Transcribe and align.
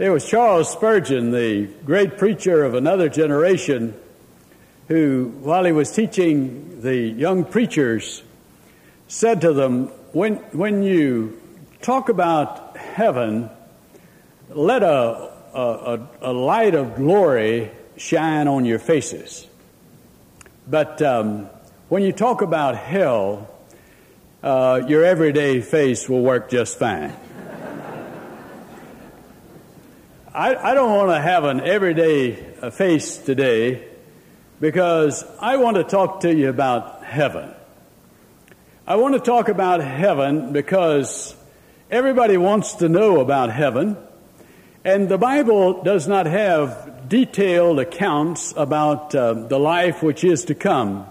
It 0.00 0.08
was 0.08 0.24
Charles 0.24 0.72
Spurgeon, 0.72 1.30
the 1.30 1.66
great 1.84 2.16
preacher 2.16 2.64
of 2.64 2.72
another 2.72 3.10
generation, 3.10 3.94
who, 4.88 5.30
while 5.42 5.62
he 5.66 5.72
was 5.72 5.92
teaching 5.92 6.80
the 6.80 6.96
young 6.96 7.44
preachers, 7.44 8.22
said 9.08 9.42
to 9.42 9.52
them, 9.52 9.88
when, 10.12 10.36
when 10.52 10.82
you 10.82 11.38
talk 11.82 12.08
about 12.08 12.78
heaven, 12.78 13.50
let 14.48 14.82
a, 14.82 15.32
a, 15.52 16.08
a 16.22 16.32
light 16.32 16.74
of 16.74 16.96
glory 16.96 17.70
shine 17.98 18.48
on 18.48 18.64
your 18.64 18.78
faces. 18.78 19.46
But 20.66 21.02
um, 21.02 21.50
when 21.90 22.04
you 22.04 22.12
talk 22.12 22.40
about 22.40 22.74
hell, 22.74 23.50
uh, 24.42 24.80
your 24.88 25.04
everyday 25.04 25.60
face 25.60 26.08
will 26.08 26.22
work 26.22 26.48
just 26.48 26.78
fine. 26.78 27.14
I, 30.40 30.70
I, 30.70 30.74
don't 30.74 30.96
want 30.96 31.10
to 31.10 31.20
have 31.20 31.44
an 31.44 31.60
everyday 31.60 32.54
uh, 32.62 32.70
face 32.70 33.18
today 33.18 33.86
because 34.58 35.22
I 35.38 35.58
want 35.58 35.76
to 35.76 35.84
talk 35.84 36.20
to 36.20 36.34
you 36.34 36.48
about 36.48 37.04
heaven. 37.04 37.52
I 38.86 38.96
want 38.96 39.12
to 39.12 39.20
talk 39.20 39.50
about 39.50 39.82
heaven 39.82 40.54
because 40.54 41.36
everybody 41.90 42.38
wants 42.38 42.76
to 42.76 42.88
know 42.88 43.20
about 43.20 43.52
heaven, 43.52 43.98
and 44.82 45.10
the 45.10 45.18
Bible 45.18 45.82
does 45.82 46.08
not 46.08 46.24
have 46.24 47.06
detailed 47.06 47.78
accounts 47.78 48.54
about 48.56 49.14
uh, 49.14 49.34
the 49.34 49.58
life 49.58 50.02
which 50.02 50.24
is 50.24 50.46
to 50.46 50.54
come. 50.54 51.06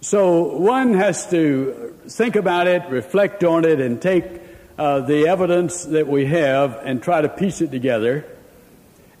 So 0.00 0.56
one 0.56 0.94
has 0.94 1.28
to 1.28 1.94
think 2.08 2.36
about 2.36 2.68
it, 2.68 2.88
reflect 2.88 3.44
on 3.44 3.66
it, 3.66 3.82
and 3.82 4.00
take 4.00 4.24
uh, 4.78 5.00
the 5.00 5.28
evidence 5.28 5.84
that 5.84 6.08
we 6.08 6.24
have 6.24 6.80
and 6.82 7.02
try 7.02 7.20
to 7.20 7.28
piece 7.28 7.60
it 7.60 7.70
together. 7.70 8.24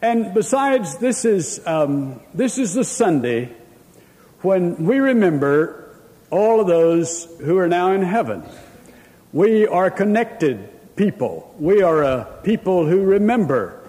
And 0.02 0.34
besides, 0.34 0.98
this 0.98 1.24
is 1.24 1.60
um, 1.66 2.20
this 2.34 2.58
is 2.58 2.74
the 2.74 2.84
Sunday 2.84 3.52
when 4.42 4.84
we 4.84 4.98
remember 4.98 5.90
all 6.30 6.60
of 6.60 6.66
those 6.66 7.24
who 7.40 7.58
are 7.58 7.68
now 7.68 7.92
in 7.92 8.02
heaven. 8.02 8.42
We 9.32 9.66
are 9.66 9.90
connected 9.90 10.96
people. 10.96 11.54
We 11.58 11.82
are 11.82 12.02
a 12.02 12.40
people 12.42 12.86
who 12.86 13.04
remember. 13.04 13.82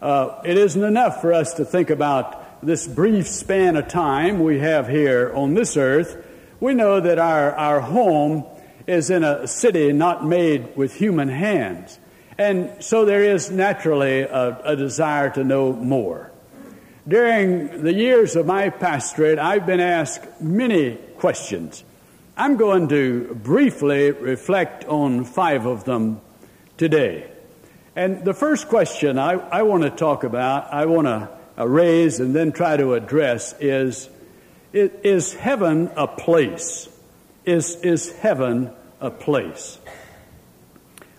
Uh, 0.00 0.40
it 0.44 0.58
isn't 0.58 0.82
enough 0.82 1.20
for 1.20 1.32
us 1.32 1.54
to 1.54 1.64
think 1.64 1.90
about 1.90 2.64
this 2.64 2.86
brief 2.86 3.26
span 3.26 3.76
of 3.76 3.88
time 3.88 4.40
we 4.40 4.58
have 4.58 4.88
here 4.88 5.32
on 5.34 5.54
this 5.54 5.76
earth 5.76 6.24
we 6.64 6.72
know 6.72 6.98
that 6.98 7.18
our, 7.18 7.52
our 7.52 7.80
home 7.80 8.44
is 8.86 9.10
in 9.10 9.22
a 9.22 9.46
city 9.46 9.92
not 9.92 10.24
made 10.24 10.74
with 10.76 10.94
human 10.94 11.28
hands. 11.28 11.98
And 12.38 12.82
so 12.82 13.04
there 13.04 13.22
is 13.22 13.50
naturally 13.50 14.22
a, 14.22 14.58
a 14.64 14.76
desire 14.76 15.30
to 15.30 15.44
know 15.44 15.72
more. 15.72 16.30
During 17.06 17.82
the 17.82 17.92
years 17.92 18.34
of 18.34 18.46
my 18.46 18.70
pastorate, 18.70 19.38
I've 19.38 19.66
been 19.66 19.80
asked 19.80 20.40
many 20.40 20.96
questions. 21.18 21.84
I'm 22.36 22.56
going 22.56 22.88
to 22.88 23.34
briefly 23.34 24.10
reflect 24.10 24.84
on 24.86 25.24
five 25.24 25.66
of 25.66 25.84
them 25.84 26.20
today. 26.76 27.30
And 27.94 28.24
the 28.24 28.34
first 28.34 28.68
question 28.68 29.18
I, 29.18 29.32
I 29.32 29.62
want 29.62 29.84
to 29.84 29.90
talk 29.90 30.24
about, 30.24 30.72
I 30.72 30.86
want 30.86 31.06
to 31.06 31.28
uh, 31.56 31.68
raise 31.68 32.18
and 32.18 32.34
then 32.34 32.50
try 32.50 32.76
to 32.76 32.94
address 32.94 33.54
is 33.60 34.08
is 34.74 35.34
heaven 35.34 35.88
a 35.96 36.08
place? 36.08 36.88
Is, 37.44 37.76
is 37.76 38.10
heaven 38.10 38.72
a 39.00 39.10
place? 39.10 39.78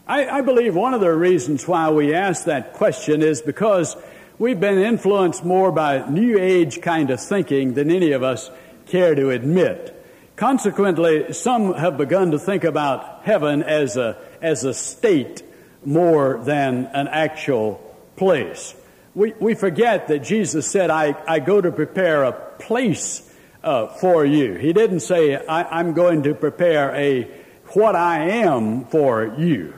I, 0.07 0.27
I 0.27 0.41
believe 0.41 0.75
one 0.75 0.93
of 0.93 1.01
the 1.01 1.11
reasons 1.11 1.67
why 1.67 1.89
we 1.89 2.13
ask 2.13 2.45
that 2.45 2.73
question 2.73 3.23
is 3.23 3.41
because 3.41 3.97
we've 4.37 4.59
been 4.59 4.77
influenced 4.77 5.43
more 5.43 5.71
by 5.71 6.07
New 6.07 6.37
Age 6.39 6.79
kind 6.81 7.09
of 7.09 7.19
thinking 7.19 7.73
than 7.73 7.89
any 7.89 8.11
of 8.11 8.21
us 8.21 8.51
care 8.85 9.15
to 9.15 9.31
admit. 9.31 9.91
Consequently, 10.35 11.33
some 11.33 11.73
have 11.73 11.97
begun 11.97 12.31
to 12.31 12.39
think 12.39 12.63
about 12.63 13.23
heaven 13.23 13.63
as 13.63 13.97
a, 13.97 14.15
as 14.43 14.63
a 14.63 14.75
state 14.75 15.41
more 15.83 16.39
than 16.43 16.85
an 16.93 17.07
actual 17.07 17.81
place. 18.15 18.75
We, 19.15 19.33
we 19.39 19.55
forget 19.55 20.09
that 20.09 20.19
Jesus 20.19 20.69
said, 20.69 20.91
I, 20.91 21.15
I 21.27 21.39
go 21.39 21.59
to 21.61 21.71
prepare 21.71 22.25
a 22.25 22.33
place 22.33 23.27
uh, 23.63 23.87
for 23.87 24.23
you. 24.23 24.53
He 24.53 24.71
didn't 24.71 24.99
say, 24.99 25.35
I, 25.35 25.79
am 25.79 25.93
going 25.93 26.23
to 26.23 26.35
prepare 26.35 26.93
a 26.93 27.23
what 27.69 27.95
I 27.95 28.29
am 28.29 28.85
for 28.85 29.33
you. 29.39 29.73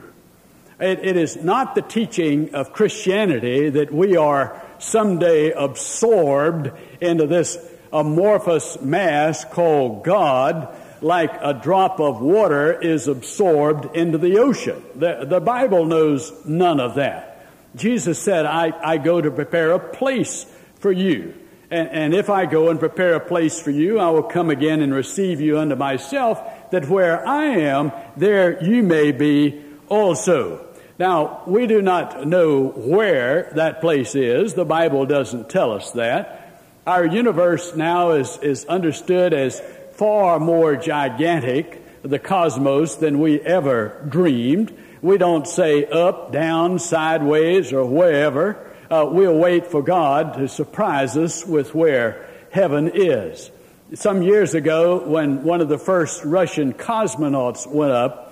It, 0.80 1.00
it 1.04 1.18
is 1.18 1.38
not 1.38 1.74
the 1.74 1.82
teaching 1.82 2.54
of 2.54 2.74
Christianity 2.74 3.70
that 3.70 3.92
we 3.92 4.16
are 4.16 4.62
someday 4.80 5.52
absorbed 5.52 6.72
into 7.02 7.26
this 7.26 7.58
amorphous 7.92 8.80
mass 8.82 9.44
called 9.46 10.04
God 10.04 10.76
like 11.02 11.32
a 11.42 11.54
drop 11.54 12.00
of 12.00 12.22
water 12.22 12.80
is 12.80 13.08
absorbed 13.08 13.96
into 13.96 14.18
the 14.18 14.40
ocean. 14.40 14.84
The, 14.96 15.26
the 15.26 15.40
Bible 15.40 15.86
knows 15.86 16.32
none 16.46 16.80
of 16.80 16.96
that. 16.96 17.48
Jesus 17.76 18.20
said, 18.22 18.46
I, 18.46 18.74
I 18.84 18.98
go 18.98 19.22
to 19.22 19.30
prepare 19.30 19.72
a 19.72 19.80
place 19.80 20.46
for 20.76 20.92
you. 20.92 21.36
And, 21.70 21.90
and, 21.90 22.14
if 22.14 22.30
I 22.30 22.46
go 22.46 22.70
and 22.70 22.80
prepare 22.80 23.16
a 23.16 23.20
place 23.20 23.60
for 23.60 23.72
you, 23.72 24.00
I 24.00 24.10
will 24.10 24.24
come 24.24 24.50
again 24.50 24.82
and 24.82 24.94
receive 24.94 25.42
you 25.42 25.60
unto 25.60 25.76
myself, 25.76 26.42
that 26.72 26.88
where 26.88 27.28
I 27.28 27.44
am, 27.46 27.92
there 28.16 28.64
you 28.64 28.84
may 28.84 29.12
be 29.12 29.62
also. 29.90 30.66
Now, 31.00 31.44
we 31.46 31.68
do 31.68 31.82
not 31.82 32.26
know 32.26 32.68
where 32.70 33.52
that 33.56 33.82
place 33.82 34.16
is. 34.16 34.54
The 34.54 34.66
Bible 34.66 35.06
doesn't 35.06 35.50
tell 35.50 35.74
us 35.74 35.92
that. 35.92 36.62
Our 36.88 37.06
universe 37.06 37.76
now 37.76 38.12
is, 38.12 38.38
is 38.42 38.66
understood 38.66 39.34
as 39.34 39.62
far 39.94 40.40
more 40.40 40.76
gigantic, 40.76 42.02
the 42.02 42.20
cosmos, 42.20 42.96
than 42.96 43.20
we 43.20 43.40
ever 43.42 44.04
dreamed. 44.10 44.76
We 45.02 45.18
don't 45.18 45.48
say 45.48 45.86
up, 45.86 46.32
down, 46.32 46.80
sideways, 46.80 47.74
or 47.74 47.86
wherever 47.86 48.64
uh, 48.90 49.08
we'll 49.10 49.38
wait 49.38 49.68
for 49.68 49.82
God 49.82 50.36
to 50.36 50.48
surprise 50.48 51.18
us 51.18 51.46
with 51.46 51.76
where 51.76 52.28
heaven 52.52 52.92
is. 52.94 53.52
Some 53.94 54.22
years 54.22 54.54
ago, 54.54 55.00
when 55.08 55.44
one 55.44 55.62
of 55.62 55.70
the 55.70 55.78
first 55.78 56.24
Russian 56.24 56.74
cosmonauts 56.74 57.68
went 57.68 57.92
up, 57.92 58.27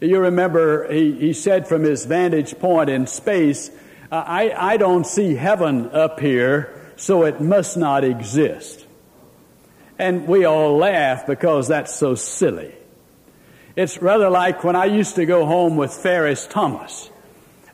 you 0.00 0.20
remember 0.20 0.92
he, 0.92 1.12
he 1.12 1.32
said 1.32 1.66
from 1.66 1.82
his 1.82 2.04
vantage 2.04 2.58
point 2.58 2.90
in 2.90 3.06
space, 3.06 3.70
I, 4.10 4.52
I 4.56 4.76
don't 4.76 5.06
see 5.06 5.34
heaven 5.34 5.90
up 5.90 6.20
here, 6.20 6.92
so 6.96 7.24
it 7.24 7.40
must 7.40 7.76
not 7.76 8.04
exist. 8.04 8.86
And 9.98 10.28
we 10.28 10.44
all 10.44 10.76
laugh 10.76 11.26
because 11.26 11.68
that's 11.68 11.94
so 11.94 12.14
silly. 12.14 12.74
It's 13.74 14.00
rather 14.00 14.30
like 14.30 14.64
when 14.64 14.76
I 14.76 14.86
used 14.86 15.16
to 15.16 15.26
go 15.26 15.44
home 15.44 15.76
with 15.76 15.92
Ferris 15.92 16.46
Thomas. 16.46 17.10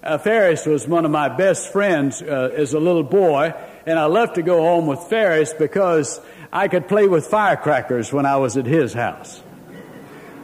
Uh, 0.03 0.19
Ferris 0.19 0.67
was 0.67 0.87
one 0.89 1.05
of 1.05 1.11
my 1.11 1.29
best 1.29 1.73
friends 1.73 2.23
uh, 2.23 2.51
as 2.57 2.75
a 2.75 2.81
little 2.81 3.05
boy, 3.05 3.55
and 3.87 3.99
I 3.99 4.07
loved 4.07 4.35
to 4.37 4.43
go 4.43 4.63
home 4.63 4.87
with 4.87 5.01
Ferris 5.05 5.53
because 5.53 6.21
I 6.53 6.67
could 6.69 6.89
play 6.89 7.07
with 7.07 7.27
firecrackers 7.27 8.13
when 8.13 8.27
I 8.27 8.37
was 8.37 8.57
at 8.57 8.67
his 8.67 8.93
house. 8.93 9.43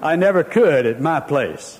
I 0.02 0.16
never 0.16 0.44
could 0.44 0.86
at 0.86 1.00
my 1.00 1.20
place. 1.20 1.78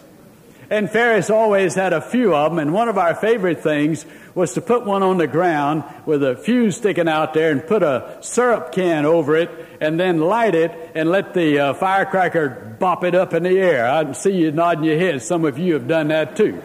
And 0.71 0.91
Ferris 0.91 1.31
always 1.31 1.75
had 1.75 1.95
a 1.95 2.01
few 2.01 2.35
of 2.35 2.53
them, 2.53 2.59
and 2.59 2.75
one 2.75 2.89
of 2.89 2.99
our 2.99 3.15
favorite 3.15 3.63
things 3.63 4.05
was 4.35 4.53
to 4.53 4.61
put 4.61 4.85
one 4.85 5.03
on 5.03 5.17
the 5.17 5.27
ground 5.27 5.83
with 6.05 6.23
a 6.23 6.37
fuse 6.37 6.77
sticking 6.77 7.09
out 7.09 7.33
there 7.33 7.51
and 7.51 7.67
put 7.67 7.83
a 7.83 8.19
syrup 8.21 8.73
can 8.73 9.07
over 9.07 9.35
it 9.35 9.51
and 9.81 9.99
then 9.99 10.21
light 10.21 10.55
it 10.55 10.93
and 10.95 11.11
let 11.11 11.33
the 11.33 11.59
uh, 11.59 11.75
firecracker 11.75 12.77
bop 12.79 13.03
it 13.03 13.15
up 13.15 13.33
in 13.33 13.45
the 13.45 13.59
air. 13.59 13.89
I 13.89 14.13
see 14.13 14.33
you 14.33 14.53
nodding 14.53 14.85
your 14.85 14.99
head. 14.99 15.23
Some 15.23 15.47
of 15.47 15.59
you 15.59 15.73
have 15.73 15.89
done 15.89 16.09
that 16.09 16.37
too. 16.37 16.63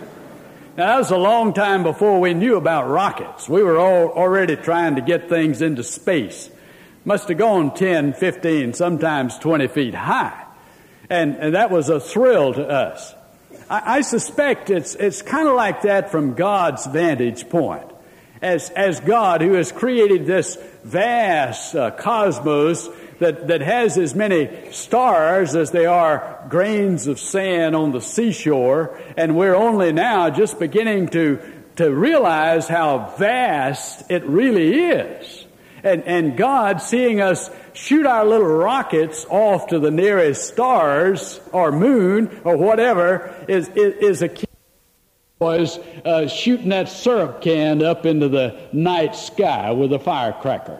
Now, 0.75 0.87
that 0.87 0.97
was 0.97 1.11
a 1.11 1.17
long 1.17 1.53
time 1.53 1.83
before 1.83 2.19
we 2.19 2.33
knew 2.33 2.57
about 2.57 2.89
rockets. 2.89 3.47
We 3.47 3.63
were 3.63 3.77
all 3.77 4.09
already 4.09 4.55
trying 4.57 4.95
to 4.95 5.01
get 5.01 5.29
things 5.29 5.61
into 5.61 5.83
space. 5.83 6.49
Must 7.05 7.29
have 7.29 7.37
gone 7.37 7.73
10, 7.73 8.13
15, 8.13 8.73
sometimes 8.73 9.37
20 9.37 9.67
feet 9.67 9.93
high. 9.93 10.42
And, 11.09 11.35
and 11.35 11.55
that 11.55 11.71
was 11.71 11.89
a 11.89 11.99
thrill 11.99 12.53
to 12.53 12.67
us. 12.67 13.13
I, 13.69 13.97
I 13.97 14.01
suspect 14.01 14.69
it's, 14.69 14.95
it's 14.95 15.21
kind 15.21 15.47
of 15.47 15.55
like 15.55 15.83
that 15.83 16.11
from 16.11 16.33
God's 16.33 16.85
vantage 16.85 17.49
point. 17.49 17.89
As, 18.41 18.69
as 18.71 18.99
God, 18.99 19.41
who 19.41 19.53
has 19.53 19.71
created 19.71 20.25
this 20.25 20.57
vast 20.83 21.75
uh, 21.75 21.91
cosmos, 21.91 22.89
that, 23.19 23.47
that 23.47 23.61
has 23.61 23.97
as 23.97 24.13
many 24.13 24.49
stars 24.71 25.55
as 25.55 25.71
there 25.71 25.89
are 25.89 26.45
grains 26.49 27.07
of 27.07 27.19
sand 27.19 27.75
on 27.75 27.91
the 27.91 28.01
seashore, 28.01 28.99
and 29.15 29.37
we're 29.37 29.55
only 29.55 29.93
now 29.93 30.29
just 30.29 30.59
beginning 30.59 31.07
to, 31.09 31.39
to 31.77 31.89
realize 31.89 32.67
how 32.67 33.13
vast 33.17 34.11
it 34.11 34.23
really 34.25 34.89
is. 34.89 35.42
And, 35.83 36.03
and 36.03 36.37
God 36.37 36.81
seeing 36.81 37.19
us 37.19 37.49
shoot 37.73 38.05
our 38.05 38.25
little 38.25 38.47
rockets 38.47 39.25
off 39.29 39.67
to 39.67 39.79
the 39.79 39.91
nearest 39.91 40.47
stars 40.47 41.41
or 41.51 41.71
moon 41.71 42.41
or 42.45 42.55
whatever 42.55 43.35
is, 43.49 43.67
is, 43.69 43.93
is 43.95 44.21
a 44.21 44.29
key 44.29 44.47
boys 45.39 45.77
uh, 46.05 46.27
shooting 46.27 46.69
that 46.69 46.87
syrup 46.87 47.41
can 47.41 47.83
up 47.83 48.05
into 48.05 48.29
the 48.29 48.57
night 48.71 49.13
sky 49.13 49.71
with 49.71 49.91
a 49.91 49.99
firecracker. 49.99 50.79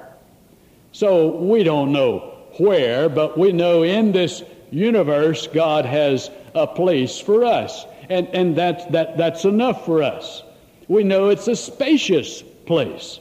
So 0.94 1.36
we 1.36 1.64
don't 1.64 1.92
know 1.92 2.20
where, 2.58 3.10
but 3.10 3.38
we 3.38 3.52
know 3.52 3.84
in 3.84 4.14
this 4.14 4.42
universe 4.72 5.48
God 5.48 5.86
has 5.86 6.30
a 6.56 6.66
place 6.66 7.20
for 7.20 7.44
us. 7.44 7.86
And, 8.10 8.28
and 8.30 8.56
that, 8.56 8.92
that, 8.92 9.18
that's 9.18 9.44
enough 9.44 9.86
for 9.86 10.04
us. 10.04 10.44
We 10.88 11.04
know 11.04 11.30
it's 11.30 11.48
a 11.48 11.56
spacious 11.56 12.42
place. 12.42 13.20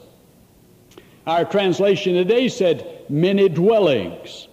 Our 1.25 1.45
translation 1.45 2.15
today 2.15 2.49
said 2.49 3.05
many 3.09 3.47
dwellings. 3.47 4.49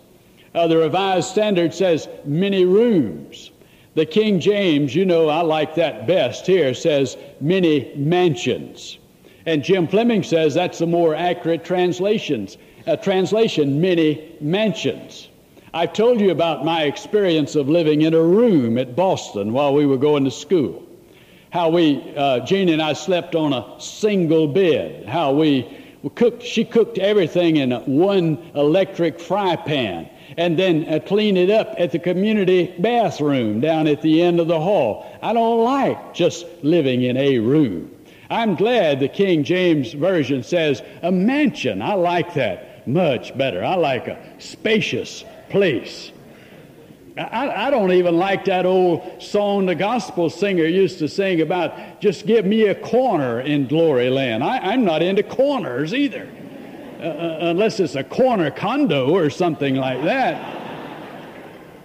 Uh, 0.54 0.68
the 0.68 0.78
Revised 0.78 1.28
Standard 1.28 1.74
says 1.74 2.08
many 2.24 2.64
rooms. 2.64 3.50
The 3.94 4.06
King 4.06 4.38
James, 4.38 4.94
you 4.94 5.04
know, 5.04 5.28
I 5.28 5.40
like 5.40 5.74
that 5.74 6.06
best 6.06 6.46
here, 6.46 6.72
says 6.74 7.16
many 7.40 7.92
mansions. 7.96 8.98
And 9.46 9.64
Jim 9.64 9.88
Fleming 9.88 10.22
says 10.22 10.54
that's 10.54 10.80
a 10.80 10.86
more 10.86 11.14
accurate 11.14 11.64
translations, 11.64 12.56
uh, 12.86 12.96
translation, 12.96 13.80
many 13.80 14.36
mansions. 14.40 15.28
I've 15.74 15.92
told 15.92 16.20
you 16.20 16.30
about 16.30 16.64
my 16.64 16.84
experience 16.84 17.56
of 17.56 17.68
living 17.68 18.02
in 18.02 18.14
a 18.14 18.22
room 18.22 18.78
at 18.78 18.94
Boston 18.94 19.52
while 19.52 19.74
we 19.74 19.86
were 19.86 19.96
going 19.96 20.24
to 20.24 20.30
school. 20.30 20.86
How 21.50 21.68
we, 21.68 22.14
uh, 22.16 22.46
and 22.48 22.82
I 22.82 22.92
slept 22.92 23.34
on 23.34 23.52
a 23.52 23.80
single 23.80 24.46
bed. 24.46 25.08
How 25.08 25.32
we 25.32 25.66
cooked, 26.08 26.42
she 26.42 26.64
cooked 26.64 26.98
everything 26.98 27.56
in 27.56 27.72
one 27.86 28.38
electric 28.54 29.20
fry 29.20 29.56
pan 29.56 30.08
and 30.36 30.58
then 30.58 30.86
uh, 30.88 31.00
clean 31.00 31.36
it 31.36 31.50
up 31.50 31.74
at 31.78 31.92
the 31.92 31.98
community 31.98 32.74
bathroom 32.78 33.60
down 33.60 33.86
at 33.86 34.00
the 34.00 34.22
end 34.22 34.40
of 34.40 34.46
the 34.46 34.58
hall. 34.58 35.06
I 35.22 35.32
don't 35.32 35.64
like 35.64 36.14
just 36.14 36.46
living 36.62 37.02
in 37.02 37.16
a 37.16 37.38
room. 37.38 37.94
I'm 38.30 38.54
glad 38.54 39.00
the 39.00 39.08
King 39.08 39.42
James 39.42 39.92
Version 39.92 40.42
says 40.42 40.82
a 41.02 41.10
mansion. 41.10 41.82
I 41.82 41.94
like 41.94 42.34
that 42.34 42.86
much 42.86 43.36
better. 43.36 43.64
I 43.64 43.74
like 43.74 44.06
a 44.06 44.18
spacious 44.38 45.24
place. 45.48 46.12
I, 47.16 47.66
I, 47.66 47.70
don't 47.70 47.92
even 47.92 48.16
like 48.16 48.44
that 48.44 48.66
old 48.66 49.22
song 49.22 49.66
the 49.66 49.74
gospel 49.74 50.30
singer 50.30 50.64
used 50.64 50.98
to 51.00 51.08
sing 51.08 51.40
about 51.40 52.00
just 52.00 52.26
give 52.26 52.44
me 52.44 52.66
a 52.66 52.74
corner 52.74 53.40
in 53.40 53.66
glory 53.66 54.10
land. 54.10 54.44
I, 54.44 54.74
am 54.74 54.84
not 54.84 55.02
into 55.02 55.22
corners 55.22 55.92
either. 55.92 56.28
Uh, 57.00 57.02
uh, 57.02 57.38
unless 57.40 57.80
it's 57.80 57.94
a 57.94 58.04
corner 58.04 58.50
condo 58.50 59.08
or 59.08 59.30
something 59.30 59.74
like 59.74 60.02
that. 60.02 60.34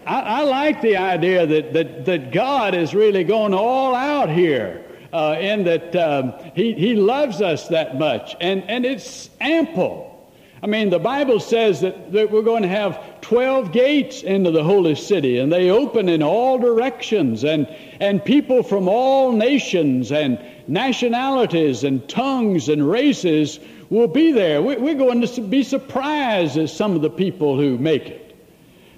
I, 0.06 0.20
I, 0.20 0.42
like 0.44 0.82
the 0.82 0.98
idea 0.98 1.48
that, 1.48 1.72
that, 1.72 2.06
that 2.06 2.32
God 2.34 2.76
is 2.76 2.94
really 2.94 3.24
going 3.24 3.54
all 3.54 3.96
out 3.96 4.30
here 4.30 4.84
uh, 5.14 5.38
in 5.40 5.64
that 5.64 5.96
um, 5.96 6.34
he, 6.54 6.74
he 6.74 6.96
loves 6.96 7.42
us 7.42 7.70
that 7.70 7.98
much, 7.98 8.36
and, 8.42 8.64
and 8.70 8.86
it's 8.86 9.30
ample. 9.40 10.15
I 10.64 10.68
mean, 10.68 10.90
the 10.90 11.00
Bible 11.00 11.40
says 11.40 11.82
that, 11.82 12.12
that 12.14 12.32
we're 12.32 12.42
going 12.42 12.64
to 12.64 12.70
have 12.70 13.22
12 13.22 13.72
gates 13.72 14.24
into 14.24 14.52
the 14.52 14.64
holy 14.64 14.96
city, 14.96 15.40
and 15.40 15.52
they 15.52 15.70
open 15.70 16.10
in 16.10 16.24
all 16.24 16.58
directions, 16.58 17.44
and, 17.44 17.68
and 18.00 18.24
people 18.24 18.64
from 18.64 18.88
all 18.88 19.32
nations 19.32 20.12
and 20.12 20.40
nationalities 20.68 21.84
and 21.84 22.08
tongues 22.08 22.70
and 22.70 22.90
races 22.90 23.60
will 23.90 24.08
be 24.08 24.32
there. 24.32 24.62
We're 24.62 24.96
going 24.96 25.22
to 25.22 25.42
be 25.42 25.64
surprised 25.64 26.58
at 26.58 26.70
some 26.70 26.96
of 26.96 27.02
the 27.02 27.10
people 27.10 27.58
who 27.58 27.78
make 27.78 28.08
it. 28.08 28.36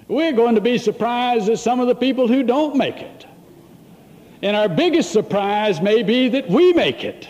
We're 0.06 0.32
going 0.32 0.54
to 0.54 0.60
be 0.60 0.78
surprised 0.78 1.48
at 1.50 1.58
some 1.58 1.80
of 1.80 1.88
the 1.88 1.94
people 1.94 2.28
who 2.28 2.42
don't 2.42 2.76
make 2.76 2.96
it. 2.96 3.26
And 4.42 4.56
our 4.56 4.68
biggest 4.68 5.12
surprise 5.12 5.80
may 5.82 6.02
be 6.02 6.28
that 6.30 6.48
we 6.48 6.72
make 6.72 7.04
it. 7.04 7.28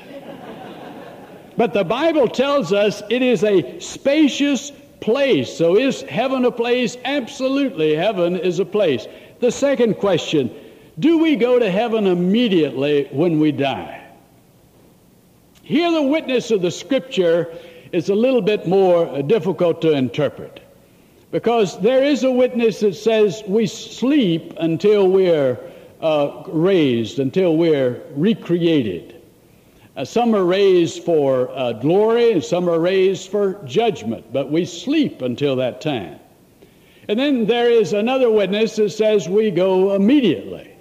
But 1.58 1.72
the 1.72 1.82
Bible 1.82 2.28
tells 2.28 2.72
us 2.72 3.02
it 3.10 3.20
is 3.20 3.42
a 3.42 3.80
spacious 3.80 4.70
place. 5.00 5.52
So 5.52 5.76
is 5.76 6.02
heaven 6.02 6.44
a 6.44 6.52
place? 6.52 6.96
Absolutely, 7.04 7.96
heaven 7.96 8.36
is 8.36 8.60
a 8.60 8.64
place. 8.64 9.08
The 9.40 9.50
second 9.50 9.94
question 9.94 10.54
do 11.00 11.18
we 11.18 11.34
go 11.34 11.58
to 11.58 11.68
heaven 11.68 12.06
immediately 12.06 13.08
when 13.10 13.40
we 13.40 13.50
die? 13.50 14.04
Here, 15.62 15.90
the 15.90 16.02
witness 16.02 16.52
of 16.52 16.62
the 16.62 16.70
Scripture 16.70 17.52
is 17.90 18.08
a 18.08 18.14
little 18.14 18.42
bit 18.42 18.68
more 18.68 19.20
difficult 19.22 19.82
to 19.82 19.92
interpret 19.92 20.60
because 21.32 21.80
there 21.80 22.04
is 22.04 22.22
a 22.22 22.30
witness 22.30 22.80
that 22.80 22.94
says 22.94 23.42
we 23.48 23.66
sleep 23.66 24.54
until 24.60 25.08
we're 25.08 25.58
uh, 26.00 26.44
raised, 26.46 27.18
until 27.18 27.56
we're 27.56 28.00
recreated. 28.14 29.17
Uh, 29.98 30.04
some 30.04 30.32
are 30.32 30.44
raised 30.44 31.02
for 31.02 31.50
uh, 31.58 31.72
glory 31.72 32.30
and 32.30 32.44
some 32.44 32.68
are 32.70 32.78
raised 32.78 33.28
for 33.32 33.54
judgment, 33.64 34.32
but 34.32 34.48
we 34.48 34.64
sleep 34.64 35.22
until 35.22 35.56
that 35.56 35.80
time. 35.80 36.20
And 37.08 37.18
then 37.18 37.46
there 37.46 37.68
is 37.68 37.92
another 37.94 38.30
witness 38.30 38.76
that 38.76 38.90
says 38.90 39.28
we 39.28 39.50
go 39.50 39.94
immediately. 39.94 40.72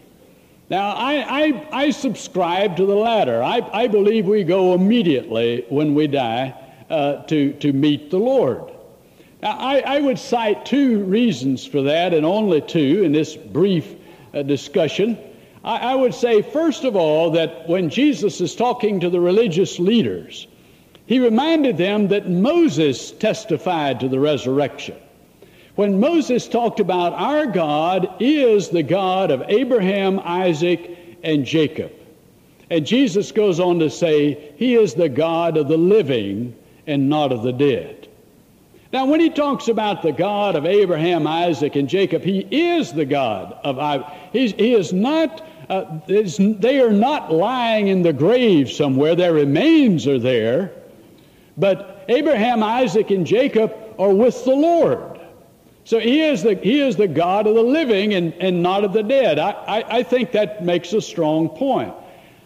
Now, 0.70 0.92
I, 0.92 1.46
I, 1.46 1.68
I 1.72 1.90
subscribe 1.90 2.78
to 2.78 2.86
the 2.86 2.94
latter. 2.94 3.42
I, 3.42 3.68
I 3.74 3.88
believe 3.88 4.28
we 4.28 4.44
go 4.44 4.76
immediately 4.76 5.66
when 5.70 5.96
we 5.96 6.06
die 6.06 6.54
uh, 6.92 7.24
to, 7.24 7.54
to 7.54 7.74
meet 7.74 8.12
the 8.12 8.20
Lord. 8.20 8.70
Now, 9.42 9.58
I, 9.58 9.80
I 9.80 10.00
would 10.00 10.20
cite 10.20 10.64
two 10.64 11.04
reasons 11.06 11.66
for 11.66 11.82
that, 11.82 12.14
and 12.14 12.24
only 12.24 12.62
two 12.62 13.02
in 13.04 13.14
this 13.14 13.36
brief 13.36 13.96
uh, 14.36 14.44
discussion. 14.44 15.18
I, 15.68 15.92
I 15.92 15.96
would 15.96 16.14
say, 16.14 16.42
first 16.42 16.86
of 16.86 16.96
all, 16.96 17.32
that 17.32 17.68
when 17.68 17.90
Jesus 17.90 18.40
is 18.40 18.56
talking 18.56 19.02
to 19.02 19.10
the 19.10 19.20
religious 19.20 19.80
leaders, 19.80 20.48
he 21.06 21.20
reminded 21.20 21.78
them 21.78 22.08
that 22.08 22.30
Moses 22.30 23.12
testified 23.12 24.00
to 24.00 24.08
the 24.08 24.20
resurrection. 24.20 24.96
When 25.76 26.00
Moses 26.00 26.48
talked 26.48 26.80
about 26.80 27.14
our 27.14 27.46
God 27.46 28.08
is 28.22 28.70
the 28.70 28.82
God 28.82 29.30
of 29.30 29.44
Abraham, 29.50 30.22
Isaac, 30.24 30.98
and 31.22 31.46
Jacob. 31.46 31.92
And 32.70 32.86
Jesus 32.86 33.34
goes 33.34 33.60
on 33.60 33.80
to 33.80 33.90
say, 33.90 34.54
He 34.56 34.76
is 34.76 34.94
the 34.94 35.10
God 35.10 35.58
of 35.58 35.68
the 35.68 35.78
living 35.78 36.56
and 36.88 37.10
not 37.10 37.34
of 37.34 37.44
the 37.44 37.52
dead. 37.54 38.08
Now, 38.94 39.06
when 39.06 39.20
he 39.20 39.30
talks 39.30 39.68
about 39.68 40.02
the 40.02 40.14
God 40.14 40.56
of 40.56 40.66
Abraham, 40.66 41.28
Isaac, 41.28 41.76
and 41.76 41.90
Jacob, 41.90 42.24
he 42.24 42.40
is 42.40 42.94
the 42.94 43.06
God 43.06 43.58
of 43.64 43.78
He 44.32 44.74
is 44.74 44.94
not, 44.94 45.46
uh, 45.70 46.00
they 46.08 46.80
are 46.80 46.92
not 46.92 47.34
lying 47.34 47.88
in 47.88 48.02
the 48.02 48.14
grave 48.14 48.72
somewhere. 48.72 49.16
Their 49.16 49.34
remains 49.34 50.08
are 50.08 50.20
there. 50.20 50.72
But 51.58 52.06
Abraham, 52.08 52.64
Isaac, 52.64 53.12
and 53.12 53.26
Jacob 53.26 53.74
are 54.00 54.14
with 54.14 54.46
the 54.46 54.56
Lord. 54.56 55.20
So 55.84 56.00
he 56.00 56.22
is 56.22 56.44
the, 56.44 56.56
he 56.56 56.82
is 56.82 56.96
the 56.96 57.08
God 57.08 57.48
of 57.48 57.56
the 57.56 57.64
living 57.64 58.14
and, 58.14 58.34
and 58.36 58.62
not 58.62 58.84
of 58.84 58.94
the 58.94 59.04
dead. 59.04 59.40
I, 59.40 59.52
I, 59.52 59.98
I 60.00 60.04
think 60.04 60.32
that 60.34 60.64
makes 60.64 60.94
a 60.94 61.02
strong 61.02 61.50
point. 61.50 61.94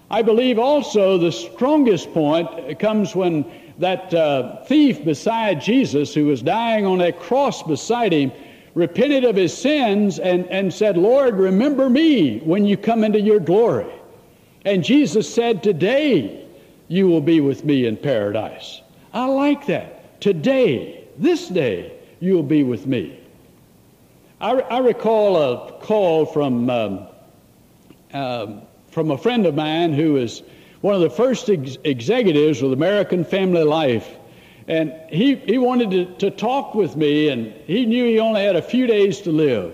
I 0.09 0.21
believe 0.21 0.59
also 0.59 1.17
the 1.17 1.31
strongest 1.31 2.13
point 2.13 2.79
comes 2.79 3.15
when 3.15 3.45
that 3.79 4.13
uh, 4.13 4.63
thief 4.65 5.03
beside 5.03 5.61
Jesus, 5.61 6.13
who 6.13 6.25
was 6.25 6.41
dying 6.41 6.85
on 6.85 7.01
a 7.01 7.11
cross 7.11 7.63
beside 7.63 8.13
him, 8.13 8.31
repented 8.73 9.23
of 9.23 9.35
his 9.35 9.55
sins 9.55 10.19
and, 10.19 10.47
and 10.47 10.73
said, 10.73 10.97
Lord, 10.97 11.35
remember 11.35 11.89
me 11.89 12.39
when 12.39 12.65
you 12.65 12.77
come 12.77 13.03
into 13.03 13.19
your 13.19 13.39
glory. 13.39 13.91
And 14.65 14.83
Jesus 14.83 15.33
said, 15.33 15.63
Today 15.63 16.45
you 16.87 17.07
will 17.07 17.21
be 17.21 17.41
with 17.41 17.65
me 17.65 17.85
in 17.85 17.97
paradise. 17.97 18.81
I 19.13 19.25
like 19.25 19.65
that. 19.67 20.21
Today, 20.21 21.07
this 21.17 21.47
day, 21.47 21.93
you 22.19 22.33
will 22.33 22.43
be 22.43 22.63
with 22.63 22.85
me. 22.85 23.19
I, 24.39 24.51
I 24.51 24.79
recall 24.79 25.35
a 25.37 25.71
call 25.79 26.25
from, 26.25 26.69
um, 26.69 27.07
uh, 28.13 28.47
from 28.89 29.11
a 29.11 29.17
friend 29.17 29.45
of 29.45 29.55
mine 29.55 29.93
who 29.93 30.13
was 30.13 30.43
one 30.81 30.95
of 30.95 31.01
the 31.01 31.09
first 31.09 31.49
ex- 31.49 31.77
executives 31.83 32.61
with 32.61 32.73
American 32.73 33.23
Family 33.23 33.63
Life. 33.63 34.17
And 34.71 34.93
he, 35.09 35.35
he 35.35 35.57
wanted 35.57 35.91
to, 35.91 36.05
to 36.19 36.31
talk 36.31 36.75
with 36.75 36.95
me, 36.95 37.27
and 37.27 37.53
he 37.67 37.85
knew 37.85 38.05
he 38.05 38.21
only 38.21 38.41
had 38.41 38.55
a 38.55 38.61
few 38.61 38.87
days 38.87 39.19
to 39.23 39.29
live. 39.29 39.73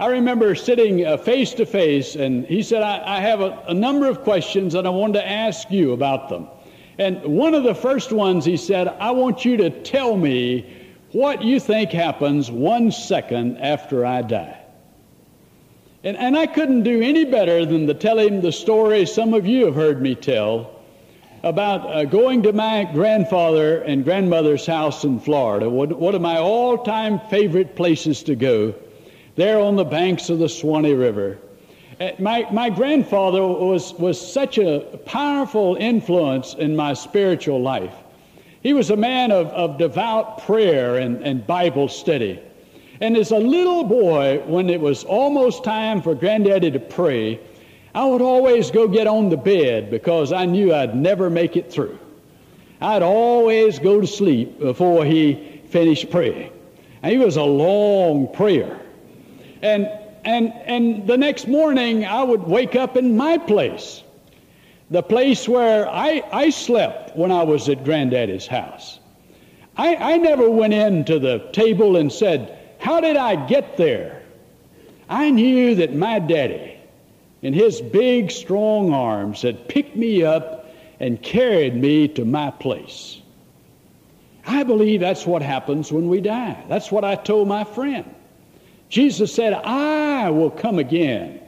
I 0.00 0.06
remember 0.06 0.54
sitting 0.54 1.04
face 1.18 1.52
to 1.52 1.66
face, 1.66 2.16
and 2.16 2.46
he 2.46 2.62
said, 2.62 2.82
I, 2.82 3.18
I 3.18 3.20
have 3.20 3.42
a, 3.42 3.62
a, 3.68 3.74
number 3.74 4.08
of 4.08 4.22
questions, 4.22 4.74
and 4.74 4.86
I 4.86 4.90
wanted 4.90 5.20
to 5.20 5.28
ask 5.28 5.70
you 5.70 5.92
about 5.92 6.30
them. 6.30 6.48
And 6.96 7.22
one 7.22 7.52
of 7.52 7.62
the 7.62 7.74
first 7.74 8.10
ones, 8.10 8.46
he 8.46 8.56
said, 8.56 8.88
I 8.88 9.10
want 9.10 9.44
you 9.44 9.58
to 9.58 9.68
tell 9.68 10.16
me 10.16 10.64
what 11.12 11.42
you 11.42 11.60
think 11.60 11.90
happens 11.90 12.50
one 12.50 12.90
second 12.90 13.58
after 13.58 14.06
I 14.06 14.22
die. 14.22 14.58
And, 16.04 16.16
and 16.16 16.38
I 16.38 16.46
couldn't 16.46 16.84
do 16.84 17.02
any 17.02 17.26
better 17.26 17.66
than 17.66 17.86
to 17.86 17.92
tell 17.92 18.18
him 18.18 18.40
the 18.40 18.50
story 18.50 19.04
some 19.04 19.34
of 19.34 19.46
you 19.46 19.66
have 19.66 19.74
heard 19.74 20.00
me 20.00 20.14
tell 20.14 20.81
about 21.42 21.90
uh, 21.90 22.04
going 22.04 22.42
to 22.44 22.52
my 22.52 22.84
grandfather 22.84 23.78
and 23.82 24.04
grandmother's 24.04 24.64
house 24.64 25.04
in 25.04 25.18
Florida, 25.18 25.68
one, 25.68 26.14
of 26.14 26.20
my 26.20 26.38
all 26.38 26.78
time 26.78 27.18
favorite 27.30 27.74
places 27.74 28.22
to 28.22 28.36
go, 28.36 28.74
there 29.34 29.58
on 29.58 29.76
the 29.76 29.84
banks 29.84 30.30
of 30.30 30.38
the 30.38 30.48
Suwannee 30.48 30.94
River. 30.94 31.38
Uh, 32.00 32.10
my, 32.18 32.46
my 32.52 32.70
grandfather 32.70 33.42
was, 33.42 33.92
was 33.94 34.20
such 34.20 34.58
a 34.58 34.80
powerful 35.04 35.76
influence 35.76 36.54
in 36.54 36.76
my 36.76 36.94
spiritual 36.94 37.60
life. 37.60 37.94
He 38.62 38.72
was 38.72 38.90
a 38.90 38.96
man 38.96 39.32
of, 39.32 39.48
of 39.48 39.78
devout 39.78 40.44
prayer 40.44 40.96
and, 40.96 41.22
and 41.24 41.44
Bible 41.44 41.88
study. 41.88 42.40
And 43.00 43.16
as 43.16 43.32
a 43.32 43.38
little 43.38 43.82
boy, 43.82 44.40
when 44.46 44.70
it 44.70 44.80
was 44.80 45.02
almost 45.02 45.64
time 45.64 46.02
for 46.02 46.14
Granddaddy 46.14 46.70
to 46.70 46.78
pray, 46.78 47.40
I 47.94 48.06
would 48.06 48.22
always 48.22 48.70
go 48.70 48.88
get 48.88 49.06
on 49.06 49.28
the 49.28 49.36
bed 49.36 49.90
because 49.90 50.32
I 50.32 50.46
knew 50.46 50.74
I'd 50.74 50.96
never 50.96 51.28
make 51.28 51.56
it 51.56 51.72
through. 51.72 51.98
I'd 52.80 53.02
always 53.02 53.78
go 53.78 54.00
to 54.00 54.06
sleep 54.06 54.58
before 54.58 55.04
he 55.04 55.60
finished 55.68 56.10
praying. 56.10 56.52
And 57.02 57.12
he 57.12 57.18
was 57.18 57.36
a 57.36 57.42
long 57.42 58.32
prayer. 58.32 58.80
And 59.60 59.88
and, 60.24 60.52
and 60.66 61.06
the 61.06 61.16
next 61.16 61.48
morning 61.48 62.04
I 62.04 62.22
would 62.22 62.42
wake 62.42 62.76
up 62.76 62.96
in 62.96 63.16
my 63.16 63.38
place, 63.38 64.02
the 64.90 65.02
place 65.02 65.48
where 65.48 65.88
I, 65.88 66.22
I 66.32 66.50
slept 66.50 67.16
when 67.16 67.32
I 67.32 67.42
was 67.42 67.68
at 67.68 67.84
Granddaddy's 67.84 68.46
house. 68.46 69.00
I, 69.76 69.96
I 69.96 70.16
never 70.18 70.48
went 70.48 70.74
into 70.74 71.18
the 71.18 71.38
table 71.52 71.96
and 71.96 72.12
said, 72.12 72.56
How 72.78 73.00
did 73.00 73.16
I 73.16 73.46
get 73.46 73.76
there? 73.76 74.22
I 75.08 75.30
knew 75.30 75.74
that 75.76 75.94
my 75.94 76.18
daddy, 76.18 76.78
in 77.42 77.52
his 77.52 77.80
big, 77.80 78.30
strong 78.30 78.92
arms, 78.92 79.42
had 79.42 79.68
picked 79.68 79.96
me 79.96 80.22
up 80.22 80.72
and 81.00 81.20
carried 81.20 81.74
me 81.74 82.08
to 82.08 82.24
my 82.24 82.50
place. 82.50 83.20
I 84.46 84.62
believe 84.62 85.00
that's 85.00 85.26
what 85.26 85.42
happens 85.42 85.92
when 85.92 86.08
we 86.08 86.20
die. 86.20 86.64
That's 86.68 86.90
what 86.90 87.04
I 87.04 87.16
told 87.16 87.48
my 87.48 87.64
friend. 87.64 88.14
Jesus 88.88 89.34
said, 89.34 89.52
I 89.52 90.30
will 90.30 90.50
come 90.50 90.78
again 90.78 91.40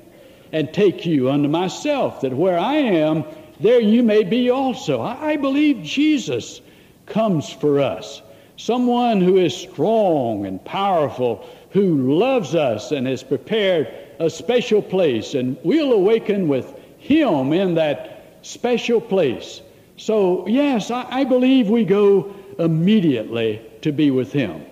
and 0.52 0.72
take 0.72 1.04
you 1.04 1.30
unto 1.30 1.48
myself, 1.48 2.20
that 2.20 2.32
where 2.32 2.58
I 2.58 2.74
am, 2.76 3.24
there 3.60 3.80
you 3.80 4.02
may 4.02 4.24
be 4.24 4.50
also. 4.50 5.00
I 5.00 5.36
believe 5.36 5.82
Jesus 5.82 6.60
comes 7.06 7.50
for 7.50 7.80
us. 7.80 8.22
Someone 8.56 9.20
who 9.20 9.36
is 9.36 9.56
strong 9.56 10.46
and 10.46 10.64
powerful, 10.64 11.48
who 11.70 12.16
loves 12.16 12.54
us 12.54 12.92
and 12.92 13.06
has 13.06 13.22
prepared 13.22 13.92
a 14.18 14.30
special 14.30 14.82
place, 14.82 15.34
and 15.34 15.56
we'll 15.62 15.92
awaken 15.92 16.48
with 16.48 16.78
Him 16.98 17.52
in 17.52 17.74
that 17.74 18.38
special 18.42 19.00
place. 19.00 19.60
So, 19.96 20.46
yes, 20.46 20.90
I, 20.90 21.06
I 21.10 21.24
believe 21.24 21.68
we 21.68 21.84
go 21.84 22.34
immediately 22.58 23.60
to 23.82 23.92
be 23.92 24.10
with 24.10 24.32
Him. 24.32 24.64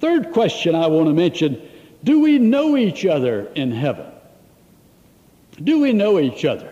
Third 0.00 0.32
question 0.32 0.74
I 0.74 0.86
want 0.86 1.06
to 1.08 1.14
mention 1.14 1.60
do 2.02 2.20
we 2.20 2.38
know 2.38 2.76
each 2.76 3.06
other 3.06 3.50
in 3.54 3.70
heaven? 3.70 4.06
Do 5.62 5.80
we 5.80 5.92
know 5.92 6.18
each 6.18 6.44
other? 6.44 6.70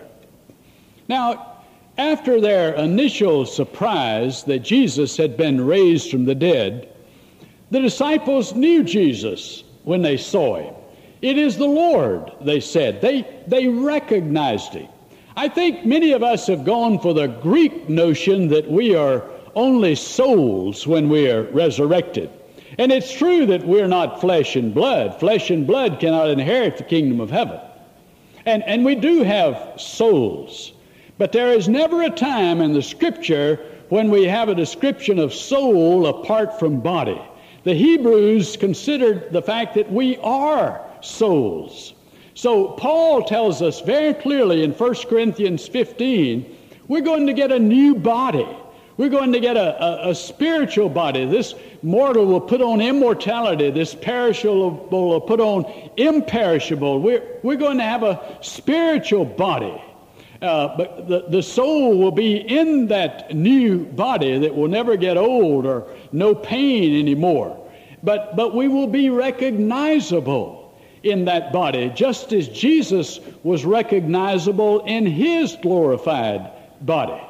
Now, 1.09 1.62
after 1.97 2.41
their 2.41 2.75
initial 2.75 3.47
surprise 3.47 4.45
that 4.45 4.61
Jesus 4.61 5.17
had 5.17 5.37
been 5.37 5.64
raised 5.64 6.11
from 6.11 6.25
the 6.25 6.35
dead, 6.35 6.88
the 7.71 7.81
disciples 7.81 8.55
knew 8.55 8.83
Jesus 8.83 9.64
when 9.85 10.02
they 10.02 10.17
saw 10.17 10.57
him. 10.57 10.75
It 11.23 11.38
is 11.38 11.57
the 11.57 11.67
Lord, 11.67 12.33
they 12.41 12.59
said. 12.59 13.00
They, 13.00 13.25
they 13.47 13.69
recognized 13.69 14.75
him. 14.75 14.88
I 15.37 15.49
think 15.49 15.87
many 15.87 16.12
of 16.12 16.23
us 16.23 16.49
have 16.49 16.64
gone 16.64 16.99
for 16.99 17.14
the 17.14 17.29
Greek 17.29 17.88
notion 17.88 18.49
that 18.49 18.71
we 18.71 18.95
are 18.95 19.25
only 19.55 19.95
souls 19.95 20.87
when 20.87 21.09
we 21.09 21.31
are 21.31 21.45
resurrected. 21.45 22.29
And 22.79 22.91
it's 22.91 23.12
true 23.12 23.47
that 23.47 23.67
we're 23.67 23.87
not 23.87 24.21
flesh 24.21 24.57
and 24.57 24.75
blood. 24.75 25.19
Flesh 25.21 25.50
and 25.50 25.67
blood 25.67 26.00
cannot 26.00 26.31
inherit 26.31 26.79
the 26.79 26.85
kingdom 26.85 27.21
of 27.21 27.31
heaven. 27.31 27.61
And, 28.45 28.62
and 28.64 28.85
we 28.85 28.95
do 28.95 29.23
have 29.23 29.81
souls. 29.81 30.73
But 31.19 31.33
there 31.33 31.52
is 31.52 31.69
never 31.69 32.02
a 32.02 32.11
time 32.11 32.61
in 32.61 32.73
the 32.73 32.83
scripture 32.83 33.64
when 33.91 34.11
we 34.11 34.25
have 34.25 34.49
a 34.49 34.55
description 34.55 35.19
of 35.19 35.33
soul 35.33 36.07
apart 36.07 36.59
from 36.59 36.81
body. 36.81 37.21
The 37.64 37.75
Hebrews 37.75 38.57
considered 38.57 39.33
the 39.33 39.43
fact 39.43 39.75
that 39.75 39.93
we 39.93 40.17
are 40.19 40.85
souls. 41.02 41.94
So 42.35 42.68
Paul 42.68 43.25
tells 43.25 43.61
us 43.61 43.80
very 43.80 44.14
clearly 44.14 44.64
in 44.64 44.73
1 44.73 44.94
Corinthians 45.09 45.68
15 45.68 46.59
we're 46.88 47.00
going 47.00 47.26
to 47.26 47.32
get 47.32 47.52
a 47.52 47.59
new 47.59 47.94
body. 47.94 48.47
We're 48.97 49.09
going 49.09 49.32
to 49.32 49.40
get 49.40 49.56
a, 49.56 49.82
a, 49.82 50.11
a, 50.11 50.14
spiritual 50.14 50.88
body. 50.90 51.25
This 51.25 51.54
mortal 51.82 52.26
will 52.26 52.40
put 52.40 52.61
on 52.61 52.80
immortality. 52.80 53.71
This 53.71 53.94
perishable 53.94 54.88
will 54.90 55.21
put 55.21 55.40
on 55.40 55.64
imperishable. 55.97 57.00
We're, 57.00 57.23
we're 57.42 57.56
going 57.56 57.78
to 57.78 57.85
have 57.85 58.02
a 58.02 58.38
spiritual 58.42 59.25
body. 59.25 59.82
Uh, 60.42 60.76
but 60.76 61.09
the, 61.09 61.25
the 61.30 61.42
soul 61.42 61.97
will 61.97 62.11
be 62.11 62.37
in 62.37 62.88
that 62.88 63.35
new 63.35 63.87
body 63.87 64.38
that 64.40 64.54
will 64.54 64.68
never 64.68 64.97
get 64.97 65.16
old 65.16 65.64
or 65.64 65.87
no 66.12 66.35
pain 66.35 66.99
anymore. 66.99 67.59
But, 68.02 68.37
but 68.37 68.54
we 68.54 68.68
will 68.68 68.88
be 68.88 69.09
recognizable 69.09 70.62
in 71.02 71.25
that 71.25 71.52
body, 71.52 71.90
just 71.94 72.32
as 72.32 72.49
Jesus 72.49 73.21
was 73.42 73.64
recognizable 73.64 74.80
in 74.85 75.06
his 75.06 75.56
glorified 75.62 76.50
body. 76.80 77.21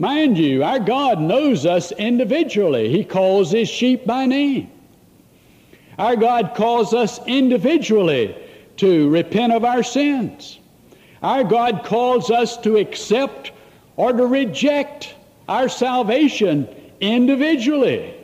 Mind 0.00 0.38
you, 0.38 0.62
our 0.62 0.78
God 0.78 1.20
knows 1.20 1.66
us 1.66 1.90
individually. 1.90 2.88
He 2.88 3.02
calls 3.02 3.50
His 3.50 3.68
sheep 3.68 4.06
by 4.06 4.26
name. 4.26 4.70
Our 5.98 6.14
God 6.14 6.52
calls 6.54 6.94
us 6.94 7.18
individually 7.26 8.36
to 8.76 9.10
repent 9.10 9.52
of 9.52 9.64
our 9.64 9.82
sins. 9.82 10.60
Our 11.20 11.42
God 11.42 11.82
calls 11.84 12.30
us 12.30 12.56
to 12.58 12.76
accept 12.76 13.50
or 13.96 14.12
to 14.12 14.24
reject 14.24 15.16
our 15.48 15.68
salvation 15.68 16.68
individually. 17.00 18.14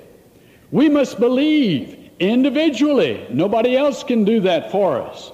We 0.70 0.88
must 0.88 1.18
believe 1.18 2.03
individually. 2.18 3.26
Nobody 3.30 3.76
else 3.76 4.02
can 4.02 4.24
do 4.24 4.40
that 4.40 4.70
for 4.70 5.00
us. 5.00 5.32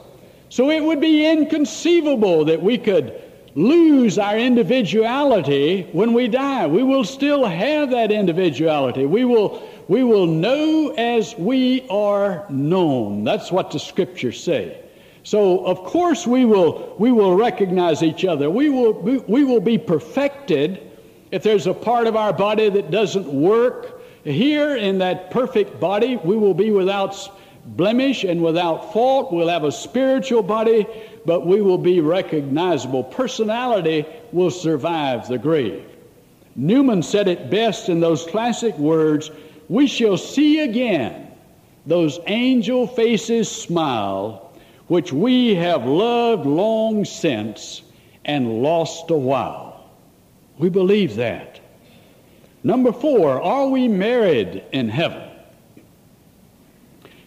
So 0.49 0.71
it 0.71 0.83
would 0.83 1.01
be 1.01 1.27
inconceivable 1.27 2.45
that 2.47 2.61
we 2.63 2.79
could 2.79 3.23
lose 3.55 4.19
our 4.19 4.39
individuality 4.39 5.89
when 5.93 6.13
we 6.13 6.29
die. 6.29 6.67
We 6.67 6.83
will 6.83 7.05
still 7.05 7.45
have 7.45 7.91
that 7.91 8.13
individuality. 8.13 9.07
We 9.07 9.25
will, 9.25 9.63
we 9.89 10.05
will 10.05 10.27
know 10.27 10.95
as 10.97 11.37
we 11.37 11.87
are 11.89 12.47
known. 12.49 13.25
That's 13.25 13.51
what 13.51 13.71
the 13.71 13.79
scriptures 13.79 14.43
say. 14.43 14.81
So, 15.23 15.65
of 15.67 15.85
course, 15.85 16.27
we 16.27 16.45
will, 16.45 16.95
we 16.99 17.13
will 17.13 17.37
recognize 17.37 18.03
each 18.03 18.25
other. 18.25 18.51
We 18.51 18.71
will, 18.71 18.93
we, 18.95 19.19
we 19.19 19.45
will 19.45 19.61
be 19.61 19.79
perfected 19.79 20.91
if 21.31 21.43
there's 21.43 21.67
a 21.67 21.75
part 21.75 22.07
of 22.07 22.17
our 22.17 22.33
body 22.33 22.69
that 22.71 22.91
doesn't 22.91 23.27
work. 23.27 24.00
Here 24.25 24.77
in 24.77 24.99
that 24.99 25.31
perfect 25.31 25.81
body, 25.81 26.17
we 26.17 26.37
will 26.37 26.55
be 26.55 26.71
without 26.71 27.17
blemish 27.65 28.25
and 28.25 28.43
without 28.43 28.93
fault. 28.93 29.33
We'll 29.33 29.49
have 29.49 29.65
a 29.65 29.73
spiritual 29.73 30.43
body 30.43 30.87
but 31.25 31.47
we 31.47 31.61
will 31.61 31.79
be 31.79 32.01
recognizable. 32.01 33.05
Personality 33.05 34.07
will 34.33 34.51
survive 34.51 35.29
the 35.29 35.39
grave. 35.39 35.85
Newman 36.57 37.03
said 37.03 37.29
it 37.29 37.51
best 37.51 37.89
in 37.89 38.01
those 38.01 38.27
classic 38.27 38.77
words 38.79 39.31
We 39.69 39.87
shall 39.87 40.17
see 40.17 40.61
again 40.61 41.29
those 41.87 42.19
angel 42.27 42.87
faces 42.87 43.51
smile, 43.51 44.53
which 44.89 45.13
we 45.13 45.55
have 45.55 45.87
loved 45.87 46.47
long 46.47 47.05
since 47.05 47.83
and 48.25 48.63
lost 48.63 49.11
a 49.11 49.17
while. 49.17 49.85
We 50.59 50.69
believe 50.69 51.17
that. 51.17 51.60
Number 52.63 52.93
four, 52.93 53.41
are 53.41 53.69
we 53.69 53.89
married 53.89 54.63
in 54.73 54.89
heaven? 54.89 55.31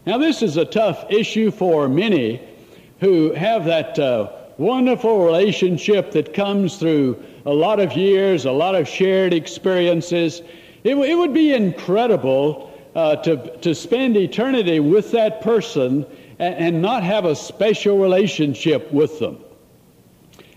Now, 0.06 0.18
this 0.18 0.42
is 0.42 0.58
a 0.58 0.66
tough 0.66 1.06
issue 1.10 1.50
for 1.50 1.90
many 1.90 2.42
who 3.00 3.34
have 3.34 3.66
that 3.66 3.98
uh, 3.98 4.32
wonderful 4.58 5.26
relationship 5.26 6.12
that 6.12 6.34
comes 6.34 6.78
through 6.78 7.24
a 7.46 7.54
lot 7.54 7.80
of 7.80 7.94
years, 7.94 8.46
a 8.46 8.52
lot 8.52 8.76
of 8.76 8.88
shared 8.88 9.34
experiences. 9.34 10.42
It, 10.84 10.96
it 10.96 11.16
would 11.16 11.34
be 11.34 11.54
incredible 11.54 12.72
uh, 12.96 13.16
to, 13.18 13.58
to 13.58 13.74
spend 13.74 14.16
eternity 14.18 14.80
with 14.80 15.12
that 15.12 15.42
person 15.42 16.06
and, 16.38 16.56
and 16.56 16.82
not 16.82 17.04
have 17.04 17.26
a 17.26 17.36
special 17.36 17.98
relationship 17.98 18.92
with 18.92 19.20
them. 19.20 19.38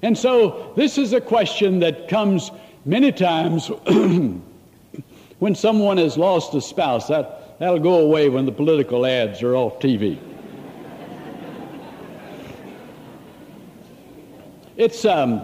And 0.02 0.18
so, 0.18 0.73
this 0.76 0.99
is 0.99 1.14
a 1.14 1.21
question 1.21 1.78
that 1.80 2.09
comes 2.09 2.50
many 2.85 3.11
times 3.12 3.71
when 5.38 5.55
someone 5.55 5.99
has 5.99 6.16
lost 6.16 6.55
a 6.55 6.61
spouse. 6.61 7.09
That, 7.09 7.59
that'll 7.59 7.78
go 7.78 8.00
away 8.00 8.28
when 8.28 8.47
the 8.47 8.52
political 8.52 9.07
ads 9.07 9.43
are 9.43 9.55
off 9.57 9.78
TV. 9.81 10.19
It's, 14.76 15.07
um, 15.07 15.40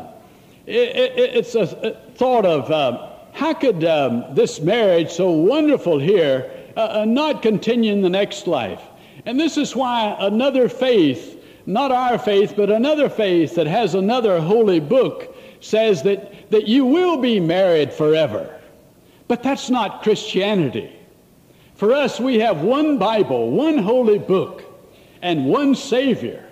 it, 0.66 0.96
it, 0.96 1.36
it's 1.36 1.54
a, 1.54 1.66
thought 2.14 2.44
of 2.44 2.70
um, 2.70 3.08
how 3.32 3.54
could 3.54 3.82
um, 3.84 4.24
this 4.34 4.60
marriage, 4.60 5.10
so 5.10 5.30
wonderful 5.30 5.98
here, 5.98 6.50
uh, 6.76 6.80
uh, 6.80 7.04
not 7.06 7.40
continue 7.40 7.92
in 7.92 8.02
the 8.02 8.10
next 8.10 8.46
life? 8.46 8.82
And 9.24 9.40
this 9.40 9.56
is 9.56 9.74
why 9.74 10.16
another 10.20 10.68
faith 10.68 11.42
not 11.66 11.92
our 11.92 12.18
faith, 12.18 12.54
but 12.56 12.70
another 12.70 13.08
faith 13.08 13.54
that 13.54 13.66
has 13.66 13.94
another 13.94 14.40
holy 14.40 14.80
book 14.80 15.36
says 15.60 16.02
that, 16.02 16.50
that 16.50 16.66
you 16.66 16.84
will 16.84 17.18
be 17.18 17.38
married 17.38 17.92
forever. 17.92 18.58
But 19.28 19.42
that's 19.42 19.70
not 19.70 20.02
Christianity. 20.02 20.92
For 21.74 21.92
us, 21.92 22.20
we 22.20 22.38
have 22.40 22.62
one 22.62 22.98
Bible, 22.98 23.50
one 23.50 23.78
holy 23.78 24.18
book, 24.18 24.62
and 25.22 25.46
one 25.46 25.74
Savior. 25.74 26.44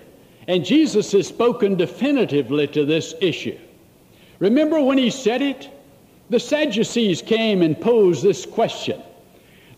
And 0.49 0.65
Jesus 0.65 1.13
has 1.13 1.29
spoken 1.29 1.77
definitively 1.77 2.67
to 2.69 2.85
this 2.85 3.15
issue. 3.21 3.59
Remember 4.39 4.81
when 4.81 4.99
he 4.99 5.11
said 5.11 5.43
it? 5.43 5.69
The 6.31 6.41
Sadducees 6.41 7.23
came 7.23 7.63
and 7.63 7.81
posed 7.81 8.23
this 8.23 8.47
question. 8.47 9.03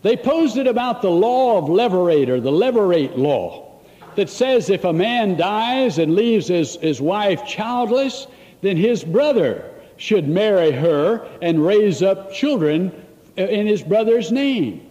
They 0.01 0.15
posed 0.15 0.57
it 0.57 0.67
about 0.67 1.01
the 1.01 1.09
law 1.09 1.57
of 1.57 1.65
levirate 1.65 2.29
or 2.29 2.39
the 2.39 2.51
levirate 2.51 3.17
law 3.17 3.73
that 4.15 4.29
says 4.29 4.69
if 4.69 4.83
a 4.83 4.93
man 4.93 5.37
dies 5.37 5.97
and 5.97 6.15
leaves 6.15 6.47
his, 6.47 6.75
his 6.75 7.01
wife 7.01 7.45
childless, 7.45 8.27
then 8.61 8.77
his 8.77 9.03
brother 9.03 9.69
should 10.03 10.27
marry 10.27 10.69
her 10.69 11.25
and 11.41 11.65
raise 11.65 12.03
up 12.03 12.33
children 12.33 12.91
in 13.37 13.65
his 13.65 13.81
brother's 13.81 14.33
name. 14.33 14.85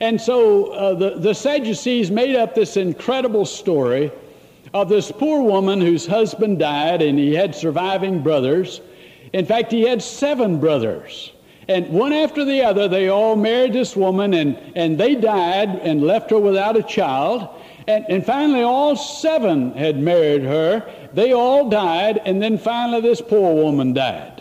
And 0.00 0.18
so 0.18 0.72
uh, 0.72 0.94
the, 0.94 1.18
the 1.18 1.34
Sadducees 1.34 2.10
made 2.10 2.34
up 2.34 2.54
this 2.54 2.78
incredible 2.78 3.44
story 3.44 4.10
of 4.72 4.88
this 4.88 5.12
poor 5.12 5.42
woman 5.42 5.78
whose 5.78 6.06
husband 6.06 6.58
died 6.58 7.02
and 7.02 7.18
he 7.18 7.34
had 7.34 7.54
surviving 7.54 8.22
brothers. 8.22 8.80
In 9.34 9.44
fact, 9.44 9.72
he 9.72 9.82
had 9.82 10.02
seven 10.02 10.58
brothers. 10.58 11.32
And 11.68 11.86
one 11.90 12.14
after 12.14 12.42
the 12.42 12.62
other, 12.62 12.88
they 12.88 13.10
all 13.10 13.36
married 13.36 13.74
this 13.74 13.94
woman 13.94 14.32
and, 14.32 14.56
and 14.74 14.96
they 14.96 15.16
died 15.16 15.68
and 15.82 16.02
left 16.02 16.30
her 16.30 16.38
without 16.38 16.78
a 16.78 16.82
child. 16.82 17.46
And, 17.86 18.06
and 18.08 18.24
finally, 18.24 18.62
all 18.62 18.96
seven 18.96 19.74
had 19.74 19.98
married 19.98 20.44
her. 20.44 20.82
They 21.12 21.32
all 21.32 21.68
died, 21.68 22.22
and 22.24 22.42
then 22.42 22.56
finally, 22.56 23.02
this 23.02 23.20
poor 23.20 23.54
woman 23.54 23.92
died. 23.92 24.35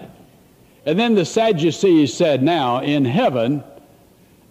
And 0.85 0.99
then 0.99 1.15
the 1.15 1.25
Sadducees 1.25 2.13
said, 2.13 2.43
Now, 2.43 2.81
in 2.81 3.05
heaven, 3.05 3.63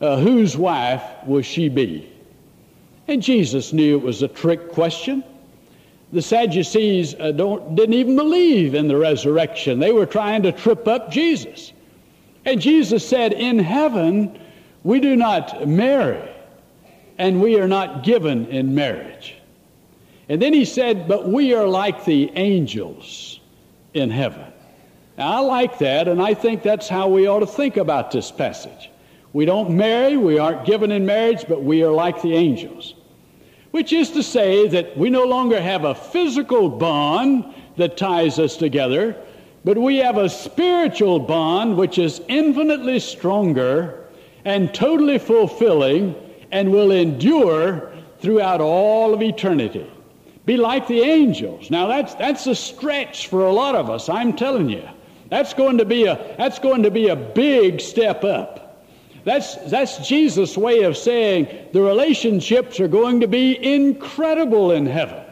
uh, 0.01 0.19
whose 0.19 0.57
wife 0.57 1.03
will 1.27 1.43
she 1.43 1.69
be? 1.69 2.11
And 3.07 3.23
Jesus 3.23 3.73
knew 3.73 3.99
it 3.99 4.03
was 4.03 4.23
a 4.23 4.29
trick 4.29 4.73
question. 4.73 5.23
The 6.13 6.23
Sadducees 6.23 7.15
uh, 7.15 7.33
didn't 7.33 7.95
even 7.95 8.17
believe 8.17 8.75
in 8.75 8.89
the 8.89 8.97
resurrection. 8.97 9.79
They 9.79 9.93
were 9.93 10.07
trying 10.07 10.43
to 10.43 10.53
trip 10.53 10.87
up 10.89 11.11
Jesus. 11.11 11.73
And 12.45 12.61
Jesus 12.61 13.07
said, 13.07 13.33
In 13.33 13.59
heaven, 13.59 14.39
we 14.83 15.01
do 15.01 15.17
not 15.17 15.67
marry 15.67 16.31
and 17.19 17.41
we 17.41 17.59
are 17.61 17.69
not 17.69 18.03
given 18.03 18.47
in 18.47 18.75
marriage. 18.75 19.37
And 20.29 20.41
then 20.41 20.53
he 20.53 20.65
said, 20.65 21.07
But 21.07 21.29
we 21.29 21.55
are 21.55 21.67
like 21.67 22.05
the 22.05 22.31
angels 22.35 23.41
in 23.93 24.11
heaven. 24.11 24.54
Now, 25.17 25.37
I 25.37 25.39
like 25.41 25.79
that, 25.79 26.09
and 26.09 26.21
I 26.21 26.35
think 26.35 26.63
that's 26.63 26.89
how 26.89 27.09
we 27.09 27.27
ought 27.27 27.41
to 27.41 27.47
think 27.47 27.77
about 27.77 28.11
this 28.11 28.31
passage. 28.31 28.91
We 29.33 29.45
don't 29.45 29.77
marry, 29.77 30.17
we 30.17 30.39
aren't 30.39 30.65
given 30.65 30.91
in 30.91 31.07
marriage, 31.07 31.45
but 31.49 31.63
we 31.63 31.83
are 31.83 31.91
like 31.91 32.21
the 32.23 32.35
angels. 32.35 32.95
Which 33.71 33.93
is 33.93 34.11
to 34.13 34.23
say 34.23 34.69
that 34.69 34.97
we 34.97 35.11
no 35.11 35.25
longer 35.25 35.61
have 35.61 35.85
a 35.85 35.95
physical 35.95 36.69
bond 36.69 37.45
that 37.77 37.97
ties 37.97 38.39
us 38.39 38.57
together, 38.57 39.17
but 39.65 39.79
we 39.79 39.97
have 39.97 40.19
a 40.19 40.29
spiritual 40.29 41.19
bond 41.19 41.77
which 41.77 41.99
is 41.99 42.21
infinitely 42.29 43.01
stronger 43.01 44.05
and 44.45 44.75
totally 44.75 45.19
fulfilling 45.19 46.15
and 46.53 46.71
will 46.71 46.91
endure 46.93 47.93
throughout 48.21 48.61
all 48.61 49.15
of 49.15 49.23
eternity. 49.23 49.91
Be 50.47 50.57
like 50.57 50.87
the 50.87 51.01
angels. 51.01 51.71
Now 51.71 51.87
that's 51.87 52.15
that's 52.15 52.47
a 52.47 52.55
stretch 52.55 53.29
for 53.29 53.47
a 53.47 53.53
lot 53.53 53.75
of 53.75 53.91
us, 53.91 54.09
I'm 54.09 54.35
telling 54.35 54.69
you. 54.69 54.87
That's 55.31 55.55
going 55.55 55.79
to 55.79 55.85
be 55.85 56.05
a 56.07 56.35
that's 56.37 56.59
going 56.59 56.83
to 56.83 56.91
be 56.91 57.09
a 57.09 57.17
big 57.17 57.81
step 57.81 58.25
up. 58.25 58.85
That's 59.25 59.57
that's 59.71 60.07
Jesus' 60.07 60.57
way 60.57 60.83
of 60.83 60.97
saying 60.97 61.49
the 61.73 61.81
relationships 61.81 62.79
are 62.79 62.89
going 62.89 63.21
to 63.21 63.29
be 63.29 63.57
incredible 63.75 64.71
in 64.73 64.87
heaven. 64.87 65.25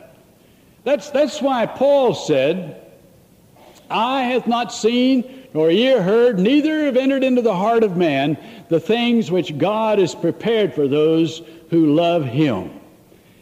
That's 0.84 1.10
that's 1.10 1.42
why 1.42 1.66
Paul 1.66 2.14
said, 2.14 2.80
Eye 3.90 4.22
hath 4.22 4.46
not 4.46 4.72
seen, 4.72 5.46
nor 5.52 5.70
ear 5.70 6.02
heard, 6.02 6.38
neither 6.38 6.86
have 6.86 6.96
entered 6.96 7.22
into 7.22 7.42
the 7.42 7.54
heart 7.54 7.84
of 7.84 7.96
man 7.96 8.38
the 8.70 8.80
things 8.80 9.30
which 9.30 9.58
God 9.58 9.98
has 9.98 10.14
prepared 10.14 10.74
for 10.74 10.88
those 10.88 11.42
who 11.68 11.94
love 11.94 12.24
Him. 12.24 12.70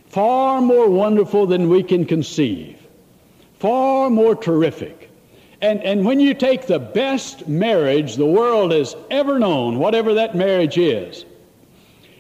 Far 0.07 0.61
more 0.61 0.91
wonderful 0.91 1.47
than 1.47 1.69
we 1.69 1.85
can 1.85 2.05
conceive, 2.05 2.77
far 3.61 4.11
more 4.11 4.35
terrific. 4.35 5.00
And, 5.63 5.83
and 5.83 6.05
when 6.05 6.21
you 6.21 6.35
take 6.35 6.67
the 6.67 6.79
best 6.79 7.47
marriage 7.47 8.17
the 8.17 8.27
world 8.27 8.73
has 8.73 8.97
ever 9.11 9.39
known, 9.39 9.79
whatever 9.79 10.15
that 10.15 10.35
marriage 10.35 10.79
is, 10.79 11.25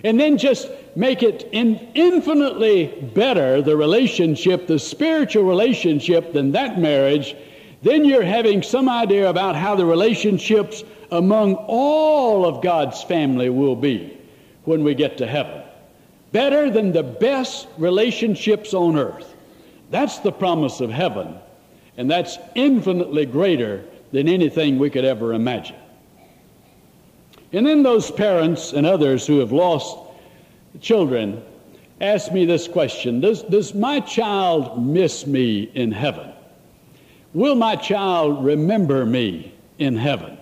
and 0.05 0.19
then 0.19 0.39
just 0.39 0.69
make 0.97 1.23
it 1.23 1.49
in 1.53 1.77
infinitely 1.95 2.87
better, 3.15 3.63
the 3.63 3.77
relationship, 3.77 4.67
the 4.67 4.79
spiritual 4.79 5.45
relationship, 5.45 6.33
than 6.33 6.53
that 6.53 6.79
marriage, 6.79 7.35
then 7.83 8.05
you're 8.05 8.23
having 8.23 8.63
some 8.63 8.89
idea 8.89 9.29
about 9.29 9.57
how 9.57 9.75
the 9.75 9.87
relationships 9.87 10.85
among 11.11 11.55
all 11.55 12.45
of 12.45 12.63
God's 12.63 13.03
family 13.03 13.49
will 13.49 13.77
be 13.77 14.19
when 14.65 14.85
we 14.85 14.95
get 14.95 15.19
to 15.19 15.27
heaven. 15.27 15.63
Better 16.33 16.71
than 16.71 16.93
the 16.93 17.03
best 17.03 17.67
relationships 17.79 18.75
on 18.75 18.97
earth. 18.97 19.35
That's 19.91 20.19
the 20.19 20.31
promise 20.31 20.81
of 20.81 20.91
heaven, 20.91 21.35
and 22.01 22.11
that's 22.11 22.39
infinitely 22.55 23.27
greater 23.27 23.85
than 24.11 24.27
anything 24.27 24.79
we 24.79 24.89
could 24.89 25.05
ever 25.05 25.35
imagine. 25.35 25.77
And 27.53 27.67
then 27.67 27.83
those 27.83 28.11
parents 28.11 28.73
and 28.73 28.87
others 28.87 29.27
who 29.27 29.41
have 29.41 29.53
lost 29.53 29.99
children 30.81 31.43
ask 32.01 32.33
me 32.33 32.47
this 32.47 32.67
question 32.67 33.21
Does, 33.21 33.43
does 33.43 33.75
my 33.75 34.01
child 34.01 34.83
miss 34.83 35.27
me 35.27 35.71
in 35.75 35.93
heaven? 35.93 36.33
Will 37.35 37.55
my 37.55 37.77
child 37.77 38.47
remember 38.47 39.05
me 39.05 39.53
in 39.79 39.95
heaven? 39.95 40.39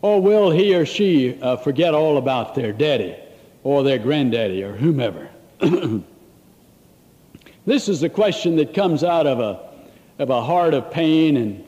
Or 0.00 0.22
will 0.22 0.52
he 0.52 0.76
or 0.76 0.86
she 0.86 1.42
uh, 1.42 1.56
forget 1.56 1.92
all 1.92 2.18
about 2.18 2.54
their 2.54 2.72
daddy 2.72 3.16
or 3.64 3.82
their 3.82 3.98
granddaddy 3.98 4.62
or 4.62 4.76
whomever? 4.76 5.28
this 7.66 7.88
is 7.88 8.04
a 8.04 8.08
question 8.08 8.54
that 8.56 8.74
comes 8.74 9.02
out 9.02 9.26
of 9.26 9.40
a, 9.40 9.67
of 10.18 10.30
a 10.30 10.42
heart 10.42 10.74
of 10.74 10.90
pain 10.90 11.36
and, 11.36 11.64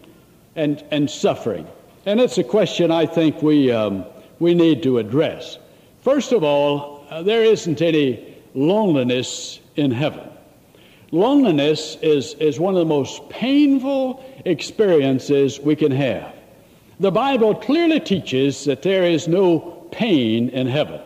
and, 0.56 0.84
and 0.90 1.10
suffering. 1.10 1.66
And 2.06 2.20
it's 2.20 2.38
a 2.38 2.44
question 2.44 2.90
I 2.90 3.06
think 3.06 3.42
we, 3.42 3.70
um, 3.70 4.04
we 4.38 4.54
need 4.54 4.82
to 4.82 4.98
address. 4.98 5.58
First 6.02 6.32
of 6.32 6.42
all, 6.42 7.06
uh, 7.10 7.22
there 7.22 7.44
isn't 7.44 7.82
any 7.82 8.36
loneliness 8.54 9.60
in 9.76 9.90
heaven. 9.90 10.28
Loneliness 11.12 11.96
is, 12.02 12.34
is 12.34 12.58
one 12.60 12.74
of 12.74 12.78
the 12.78 12.84
most 12.84 13.28
painful 13.28 14.24
experiences 14.44 15.60
we 15.60 15.76
can 15.76 15.92
have. 15.92 16.34
The 17.00 17.10
Bible 17.10 17.54
clearly 17.54 18.00
teaches 18.00 18.64
that 18.64 18.82
there 18.82 19.04
is 19.04 19.26
no 19.26 19.58
pain 19.90 20.50
in 20.50 20.66
heaven. 20.66 21.00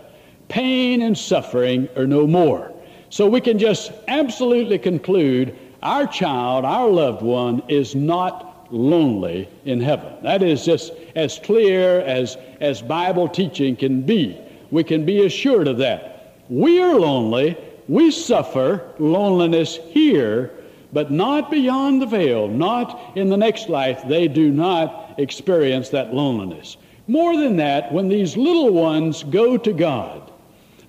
Pain 0.49 1.03
and 1.03 1.17
suffering 1.17 1.89
are 1.97 2.07
no 2.07 2.27
more. 2.27 2.73
So 3.09 3.29
we 3.29 3.41
can 3.41 3.59
just 3.59 3.93
absolutely 4.09 4.79
conclude 4.79 5.57
our 5.85 6.07
child, 6.07 6.65
our 6.65 6.89
loved 6.89 7.23
one, 7.23 7.63
is 7.69 7.95
not 7.95 8.67
lonely 8.71 9.49
in 9.65 9.81
heaven. 9.81 10.13
That 10.23 10.43
is 10.43 10.65
just 10.65 10.93
as 11.15 11.39
clear 11.39 12.01
as, 12.01 12.37
as 12.61 12.83
Bible 12.83 13.29
teaching 13.29 13.77
can 13.77 14.03
be. 14.03 14.39
We 14.71 14.83
can 14.83 15.05
be 15.05 15.25
assured 15.25 15.69
of 15.69 15.79
that. 15.79 16.41
We 16.49 16.83
are 16.83 16.95
lonely 16.95 17.57
we 17.89 18.11
suffer 18.11 18.95
loneliness 18.99 19.79
here, 19.91 20.53
but 20.93 21.11
not 21.11 21.51
beyond 21.51 22.01
the 22.01 22.07
veil, 22.07 22.49
not 22.49 23.17
in 23.17 23.29
the 23.29 23.37
next 23.37 23.69
life. 23.69 24.03
They 24.07 24.29
do 24.29 24.51
not 24.51 25.15
experience 25.19 25.91
that 25.91 26.15
loneliness. 26.15 26.77
More 27.07 27.37
than 27.37 27.57
that, 27.57 27.93
when 27.93 28.09
these 28.09 28.37
little 28.37 28.73
ones 28.73 29.23
go 29.25 29.59
to 29.59 29.73
God, 29.73 30.31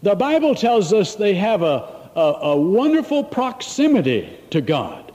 the 0.04 0.16
Bible 0.16 0.56
tells 0.56 0.94
us 0.94 1.16
they 1.16 1.36
have 1.36 1.64
a, 1.64 1.95
a, 2.16 2.20
a 2.20 2.58
wonderful 2.58 3.24
proximity 3.24 4.38
to 4.52 4.62
God. 4.62 5.12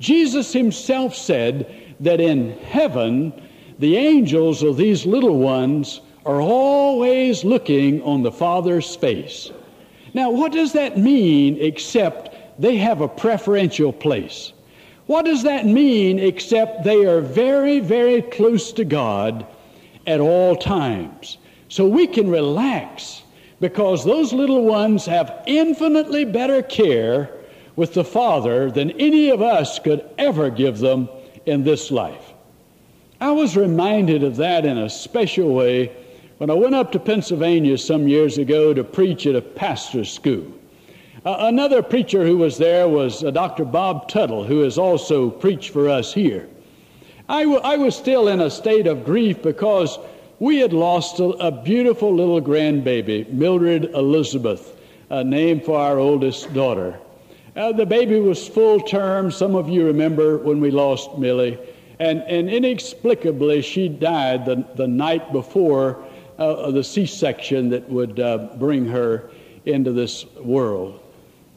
Jesus 0.00 0.52
himself 0.52 1.14
said 1.14 1.94
that 2.00 2.20
in 2.20 2.52
heaven, 2.60 3.32
the 3.78 3.96
angels 3.96 4.62
of 4.62 4.76
these 4.76 5.04
little 5.04 5.38
ones 5.38 6.00
are 6.24 6.40
always 6.40 7.44
looking 7.44 8.02
on 8.02 8.22
the 8.22 8.32
Father's 8.32 8.94
face. 8.96 9.50
Now, 10.14 10.30
what 10.30 10.52
does 10.52 10.72
that 10.72 10.98
mean 10.98 11.58
except 11.60 12.60
they 12.60 12.76
have 12.76 13.00
a 13.00 13.08
preferential 13.08 13.92
place? 13.92 14.52
What 15.06 15.24
does 15.24 15.42
that 15.44 15.64
mean 15.66 16.18
except 16.18 16.84
they 16.84 17.06
are 17.06 17.20
very, 17.20 17.80
very 17.80 18.22
close 18.22 18.72
to 18.72 18.84
God 18.84 19.46
at 20.06 20.20
all 20.20 20.54
times? 20.54 21.38
So 21.68 21.86
we 21.86 22.06
can 22.06 22.30
relax 22.30 23.22
because 23.60 24.04
those 24.04 24.32
little 24.32 24.64
ones 24.64 25.06
have 25.06 25.42
infinitely 25.46 26.24
better 26.24 26.62
care 26.62 27.30
with 27.76 27.94
the 27.94 28.04
Father 28.04 28.70
than 28.70 28.90
any 28.92 29.30
of 29.30 29.42
us 29.42 29.78
could 29.78 30.08
ever 30.18 30.50
give 30.50 30.78
them 30.78 31.08
in 31.46 31.64
this 31.64 31.90
life. 31.90 32.32
I 33.20 33.32
was 33.32 33.56
reminded 33.56 34.22
of 34.22 34.36
that 34.36 34.64
in 34.64 34.78
a 34.78 34.90
special 34.90 35.54
way 35.54 35.92
when 36.38 36.50
I 36.50 36.54
went 36.54 36.76
up 36.76 36.92
to 36.92 37.00
Pennsylvania 37.00 37.76
some 37.78 38.06
years 38.06 38.38
ago 38.38 38.72
to 38.72 38.84
preach 38.84 39.26
at 39.26 39.34
a 39.34 39.42
pastor's 39.42 40.12
school. 40.12 40.52
Uh, 41.24 41.36
another 41.40 41.82
preacher 41.82 42.24
who 42.24 42.36
was 42.36 42.58
there 42.58 42.88
was 42.88 43.24
uh, 43.24 43.30
Dr. 43.32 43.64
Bob 43.64 44.08
Tuttle, 44.08 44.44
who 44.44 44.60
has 44.60 44.78
also 44.78 45.30
preached 45.30 45.70
for 45.70 45.88
us 45.88 46.14
here. 46.14 46.48
I, 47.28 47.42
w- 47.42 47.60
I 47.60 47.76
was 47.76 47.96
still 47.96 48.28
in 48.28 48.40
a 48.40 48.50
state 48.50 48.86
of 48.86 49.04
grief 49.04 49.42
because 49.42 49.98
we 50.40 50.58
had 50.58 50.72
lost 50.72 51.18
a, 51.20 51.24
a 51.24 51.50
beautiful 51.50 52.14
little 52.14 52.40
grandbaby, 52.40 53.28
Mildred 53.30 53.86
Elizabeth, 53.94 54.76
a 55.10 55.24
name 55.24 55.60
for 55.60 55.78
our 55.78 55.98
oldest 55.98 56.52
daughter. 56.54 56.98
Uh, 57.56 57.72
the 57.72 57.86
baby 57.86 58.20
was 58.20 58.46
full 58.46 58.80
term. 58.80 59.30
Some 59.30 59.56
of 59.56 59.68
you 59.68 59.84
remember 59.84 60.38
when 60.38 60.60
we 60.60 60.70
lost 60.70 61.18
Millie. 61.18 61.58
And, 61.98 62.20
and 62.22 62.48
inexplicably, 62.48 63.62
she 63.62 63.88
died 63.88 64.46
the, 64.46 64.64
the 64.76 64.86
night 64.86 65.32
before 65.32 66.04
uh, 66.38 66.70
the 66.70 66.84
C 66.84 67.06
section 67.06 67.68
that 67.70 67.88
would 67.88 68.20
uh, 68.20 68.50
bring 68.58 68.86
her 68.86 69.30
into 69.64 69.90
this 69.90 70.24
world. 70.36 71.00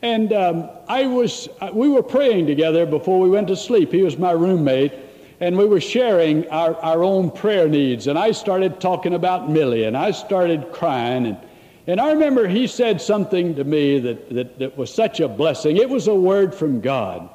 And 0.01 0.33
um, 0.33 0.69
I 0.87 1.05
was, 1.05 1.47
uh, 1.59 1.69
we 1.71 1.87
were 1.87 2.01
praying 2.01 2.47
together 2.47 2.87
before 2.87 3.19
we 3.19 3.29
went 3.29 3.47
to 3.49 3.55
sleep. 3.55 3.91
He 3.91 4.01
was 4.01 4.17
my 4.17 4.31
roommate, 4.31 4.93
and 5.41 5.57
we 5.57 5.65
were 5.65 5.81
sharing 5.81 6.47
our, 6.49 6.75
our 6.77 7.03
own 7.03 7.31
prayer 7.31 7.67
needs. 7.67 8.07
And 8.07 8.17
I 8.17 8.31
started 8.31 8.79
talking 8.79 9.13
about 9.13 9.49
Millie, 9.49 9.83
and 9.83 9.97
I 9.97 10.11
started 10.11 10.71
crying. 10.71 11.25
And 11.25 11.37
and 11.87 11.99
I 11.99 12.11
remember 12.11 12.47
he 12.47 12.67
said 12.67 13.01
something 13.01 13.55
to 13.55 13.63
me 13.63 13.99
that, 13.99 14.29
that, 14.29 14.59
that 14.59 14.77
was 14.77 14.93
such 14.93 15.19
a 15.19 15.27
blessing. 15.27 15.77
It 15.77 15.89
was 15.89 16.07
a 16.07 16.15
word 16.15 16.53
from 16.53 16.79
God. 16.79 17.29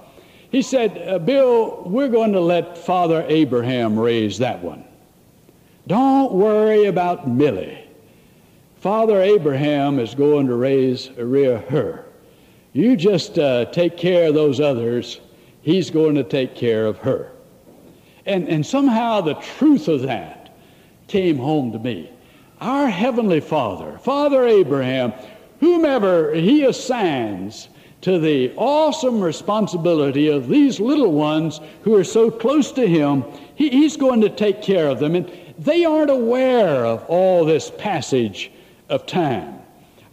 He 0.50 0.62
said, 0.62 0.96
uh, 1.06 1.18
Bill, 1.18 1.82
we're 1.84 2.08
going 2.08 2.32
to 2.32 2.40
let 2.40 2.78
Father 2.78 3.24
Abraham 3.28 3.98
raise 3.98 4.38
that 4.38 4.62
one. 4.62 4.84
Don't 5.88 6.32
worry 6.32 6.86
about 6.86 7.28
Millie. 7.28 7.84
Father 8.76 9.20
Abraham 9.20 9.98
is 9.98 10.14
going 10.14 10.46
to 10.46 10.54
raise 10.54 11.10
rear 11.10 11.58
her. 11.68 12.04
You 12.72 12.96
just 12.96 13.38
uh, 13.38 13.64
take 13.66 13.96
care 13.96 14.28
of 14.28 14.34
those 14.34 14.60
others. 14.60 15.20
He's 15.62 15.90
going 15.90 16.14
to 16.14 16.24
take 16.24 16.54
care 16.54 16.86
of 16.86 16.98
her. 16.98 17.32
And, 18.26 18.48
and 18.48 18.66
somehow 18.66 19.20
the 19.20 19.34
truth 19.34 19.88
of 19.88 20.02
that 20.02 20.50
came 21.08 21.38
home 21.38 21.72
to 21.72 21.78
me 21.78 22.10
our 22.60 22.88
Heavenly 22.88 23.40
Father, 23.40 23.98
Father 23.98 24.46
Abraham, 24.46 25.12
whomever 25.60 26.32
He 26.34 26.64
assigns 26.64 27.68
to 28.00 28.18
the 28.18 28.52
awesome 28.56 29.20
responsibility 29.20 30.28
of 30.28 30.48
these 30.48 30.80
little 30.80 31.12
ones 31.12 31.60
who 31.82 31.94
are 31.94 32.04
so 32.04 32.30
close 32.30 32.72
to 32.72 32.86
Him, 32.86 33.24
he, 33.54 33.68
He's 33.68 33.96
going 33.96 34.20
to 34.22 34.30
take 34.30 34.62
care 34.62 34.88
of 34.88 35.00
them. 35.00 35.14
And 35.14 35.30
they 35.58 35.84
aren't 35.84 36.10
aware 36.10 36.86
of 36.86 37.04
all 37.08 37.44
this 37.44 37.70
passage 37.78 38.50
of 38.88 39.06
time. 39.06 39.58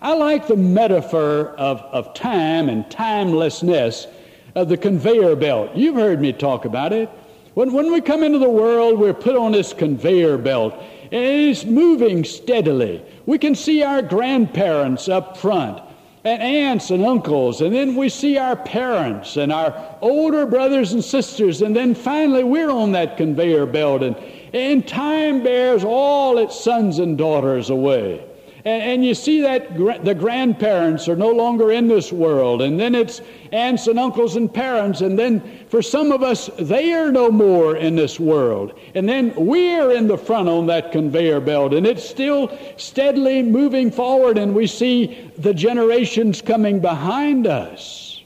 I 0.02 0.14
like 0.14 0.48
the 0.48 0.58
metaphor 0.58 1.50
of, 1.58 1.80
of 1.80 2.14
time 2.14 2.68
and 2.68 2.90
timelessness 2.92 4.08
of 4.56 4.68
the 4.68 4.78
conveyor 4.78 5.36
belt. 5.38 5.72
You've 5.76 5.96
heard 5.96 6.20
me 6.20 6.34
talk 6.34 6.66
about 6.66 6.92
it. 6.92 7.10
When, 7.54 7.72
when 7.72 7.92
we 7.92 8.02
come 8.02 8.24
into 8.24 8.40
the 8.40 8.50
world, 8.50 9.00
we're 9.00 9.14
put 9.14 9.36
on 9.36 9.52
this 9.52 9.74
conveyor 9.74 10.38
belt 10.38 10.74
and 11.14 11.24
it 11.24 11.40
is 11.50 11.66
moving 11.66 12.24
steadily. 12.24 13.04
We 13.28 13.38
can 13.38 13.54
see 13.54 13.84
our 13.84 14.02
grandparents 14.02 15.08
up 15.08 15.38
front, 15.38 15.80
and 16.24 16.42
aunts 16.42 16.90
and 16.90 17.06
uncles, 17.06 17.62
and 17.62 17.74
then 17.74 17.96
we 17.96 18.10
see 18.10 18.38
our 18.38 18.56
parents 18.56 19.38
and 19.38 19.52
our 19.52 19.98
older 20.02 20.48
brothers 20.48 20.94
and 20.94 21.04
sisters, 21.04 21.62
and 21.62 21.76
then 21.76 21.94
finally 21.94 22.44
we're 22.44 22.72
on 22.72 22.94
that 22.94 23.18
conveyor 23.18 23.68
belt, 23.68 24.02
and, 24.02 24.16
and 24.54 24.88
time 24.88 25.44
bears 25.44 25.84
all 25.84 26.40
its 26.40 26.60
sons 26.60 26.98
and 26.98 27.16
daughters 27.18 27.70
away. 27.70 28.26
And, 28.66 28.82
and 28.84 29.06
you 29.06 29.14
see 29.14 29.42
that 29.42 29.76
gra- 29.76 30.00
the 30.00 30.16
grandparents 30.16 31.08
are 31.10 31.16
no 31.16 31.32
longer 31.32 31.72
in 31.72 31.88
this 31.88 32.12
world. 32.12 32.62
And 32.62 32.80
then 32.80 32.96
it's 32.96 33.22
aunts 33.52 33.88
and 33.88 34.00
uncles 34.00 34.36
and 34.36 34.54
parents. 34.54 35.02
And 35.02 35.18
then 35.20 35.42
for 35.70 35.82
some 35.82 36.12
of 36.12 36.24
us, 36.24 36.50
they 36.58 36.94
are 36.94 37.12
no 37.12 37.30
more 37.30 37.76
in 37.76 37.96
this 37.96 38.20
world. 38.20 38.80
And 38.96 39.08
then 39.08 39.34
we're 39.36 39.92
in 39.92 40.08
the 40.08 40.18
front 40.18 40.48
on 40.48 40.68
that 40.68 40.92
conveyor 40.92 41.42
belt. 41.42 41.74
And 41.74 41.86
it's 41.86 42.08
still 42.08 42.58
steadily 42.78 43.44
moving 43.44 43.92
forward. 43.92 44.38
And 44.38 44.56
we 44.56 44.68
see 44.68 45.32
the 45.38 45.54
generations 45.54 46.42
coming 46.42 46.80
behind 46.80 47.48
us. 47.48 48.24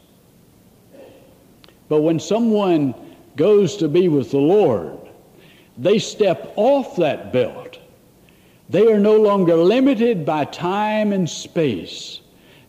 But 1.90 2.02
when 2.02 2.20
someone 2.20 2.94
goes 3.38 3.78
to 3.78 3.88
be 3.88 4.08
with 4.08 4.32
the 4.32 4.38
Lord, 4.38 4.98
they 5.78 6.00
step 6.00 6.54
off 6.58 6.98
that 6.98 7.32
belt 7.32 7.67
they 8.70 8.92
are 8.92 9.00
no 9.00 9.16
longer 9.16 9.56
limited 9.56 10.26
by 10.26 10.46
time 10.46 11.14
and 11.14 11.30
space. 11.30 12.20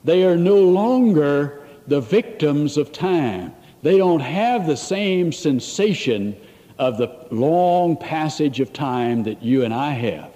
They 0.04 0.24
are 0.24 0.36
no 0.36 0.56
longer 0.56 1.66
the 1.86 2.00
victims 2.00 2.76
of 2.76 2.92
time. 2.92 3.52
They 3.82 3.98
don't 3.98 4.20
have 4.20 4.66
the 4.66 4.76
same 4.76 5.32
sensation 5.32 6.36
of 6.78 6.98
the 6.98 7.26
long 7.30 7.96
passage 7.96 8.60
of 8.60 8.72
time 8.72 9.24
that 9.24 9.42
you 9.42 9.64
and 9.64 9.74
I 9.74 9.90
have. 9.90 10.30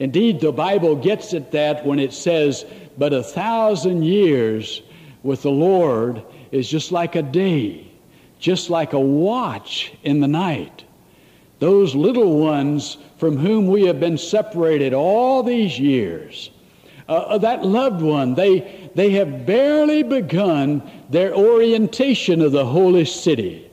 Indeed, 0.00 0.40
the 0.40 0.52
Bible 0.52 0.96
gets 0.96 1.34
at 1.34 1.52
that 1.52 1.84
when 1.84 1.98
it 1.98 2.12
says, 2.12 2.64
But 2.96 3.12
a 3.12 3.22
thousand 3.22 4.04
years 4.04 4.82
with 5.22 5.42
the 5.42 5.50
Lord 5.50 6.22
is 6.50 6.68
just 6.68 6.92
like 6.92 7.16
a 7.16 7.22
day, 7.22 7.90
just 8.38 8.70
like 8.70 8.92
a 8.92 9.00
watch 9.00 9.92
in 10.02 10.20
the 10.20 10.28
night. 10.28 10.84
Those 11.58 11.94
little 11.94 12.38
ones 12.38 12.98
from 13.16 13.36
whom 13.36 13.66
we 13.66 13.84
have 13.86 13.98
been 13.98 14.18
separated 14.18 14.94
all 14.94 15.42
these 15.42 15.78
years. 15.78 16.50
Uh, 17.08 17.12
uh, 17.12 17.38
that 17.38 17.64
loved 17.64 18.02
one, 18.02 18.34
they, 18.34 18.90
they 18.94 19.10
have 19.10 19.46
barely 19.46 20.02
begun 20.02 20.82
their 21.08 21.34
orientation 21.34 22.42
of 22.42 22.52
the 22.52 22.66
holy 22.66 23.04
city 23.04 23.70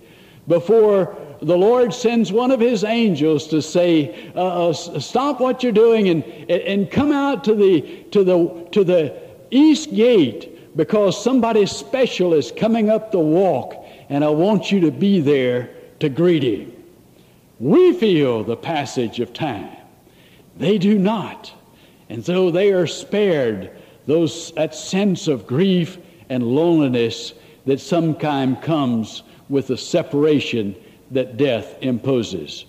before 0.48 1.18
the 1.42 1.58
Lord 1.58 1.94
sends 1.94 2.32
one 2.32 2.50
of 2.52 2.60
his 2.60 2.84
angels 2.84 3.48
to 3.48 3.62
say, 3.62 4.32
uh, 4.36 4.70
uh 4.70 4.74
Stop 4.74 5.42
what 5.42 5.64
you're 5.64 5.72
doing 5.72 6.10
and, 6.10 6.24
and 6.50 6.90
come 6.90 7.12
out 7.12 7.44
to 7.44 7.54
the, 7.54 7.82
to, 8.12 8.24
the, 8.24 8.68
to 8.72 8.84
the 8.84 9.22
east 9.52 9.94
gate 9.94 10.78
because 10.78 11.22
somebody 11.22 11.66
special 11.66 12.34
is 12.34 12.52
coming 12.52 12.90
up 12.90 13.12
the 13.12 13.20
walk 13.20 13.86
and 14.10 14.24
I 14.24 14.30
want 14.30 14.72
you 14.72 14.80
to 14.82 14.92
be 14.92 15.20
there 15.20 15.70
to 16.00 16.10
greet 16.10 16.44
him. 16.44 16.75
We 17.60 17.94
feel 17.94 18.44
the 18.44 18.58
passage 18.58 19.20
of 19.20 19.34
time. 19.34 19.76
They 20.58 20.78
do 20.78 20.98
not. 20.98 21.54
And 22.10 22.26
so 22.26 22.52
they 22.52 22.72
are 22.74 22.88
spared 22.88 23.72
those, 24.06 24.52
that 24.54 24.76
sense 24.76 25.28
of 25.28 25.48
grief 25.48 25.98
and 26.30 26.44
loneliness 26.44 27.34
that 27.66 27.80
sometimes 27.80 28.64
comes 28.64 29.24
with 29.50 29.68
the 29.68 29.78
separation 29.78 30.76
that 31.12 31.38
death 31.38 31.78
imposes. 31.82 32.66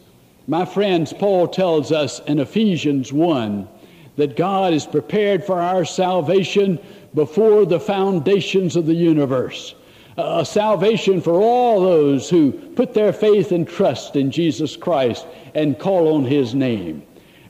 My 0.47 0.65
friends, 0.65 1.13
Paul 1.13 1.49
tells 1.49 1.91
us 1.91 2.21
in 2.21 2.39
Ephesians 2.39 3.13
1 3.13 3.69
that 4.17 4.37
God 4.37 4.73
is 4.73 4.87
prepared 4.87 5.45
for 5.45 5.61
our 5.61 5.85
salvation 5.85 6.79
before 7.15 7.67
the 7.67 7.81
foundations 7.81 8.77
of 8.77 8.87
the 8.87 8.95
universe 8.95 9.75
a 10.17 10.45
salvation 10.45 11.21
for 11.21 11.35
all 11.35 11.81
those 11.81 12.31
who 12.31 12.53
put 12.53 12.95
their 12.95 13.13
faith 13.13 13.53
and 13.53 13.69
trust 13.69 14.17
in 14.17 14.31
Jesus 14.31 14.77
Christ 14.77 15.27
and 15.55 15.79
call 15.79 16.15
on 16.15 16.25
His 16.25 16.55
name. 16.55 17.03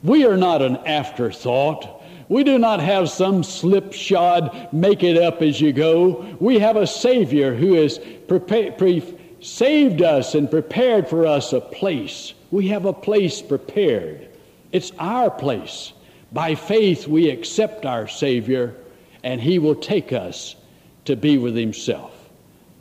We 0.03 0.27
are 0.27 0.37
not 0.37 0.63
an 0.63 0.77
afterthought. 0.79 2.03
We 2.29 2.43
do 2.43 2.59
not 2.59 2.81
have 2.81 3.09
some 3.09 3.45
slipshod, 3.45 4.69
make 4.73 5.05
it 5.05 5.17
up 5.17 5.43
as 5.43 5.61
you 5.61 5.73
go. 5.73 6.37
We 6.41 6.59
have 6.59 6.77
a 6.77 6.87
Savior 6.87 7.55
who 7.55 7.75
has 7.75 7.99
prepa- 7.99 8.77
pre- 8.77 9.17
saved 9.41 10.03
us 10.03 10.35
and 10.35 10.51
prepared 10.51 11.09
for 11.09 11.25
us 11.25 11.53
a 11.53 11.61
place. 11.61 12.35
We 12.51 12.69
have 12.69 12.85
a 12.85 12.93
place 12.93 13.41
prepared. 13.43 14.29
It's 14.73 14.91
our 14.99 15.31
place. 15.31 15.93
By 16.33 16.57
faith, 16.57 17.07
we 17.07 17.31
accept 17.31 17.87
our 17.87 18.09
Savior, 18.09 18.75
and 19.23 19.41
He 19.41 19.61
will 19.61 19.77
take 19.77 20.13
us 20.13 20.57
to 21.05 21.15
be 21.15 21.39
with 21.39 21.55
Himself. 21.55 22.16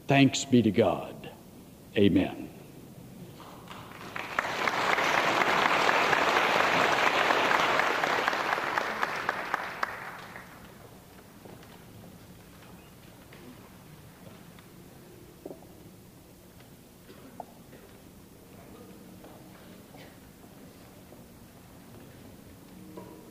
Thanks 0.07 0.45
be 0.45 0.61
to 0.61 0.71
God. 0.71 1.29
Amen. 1.97 2.49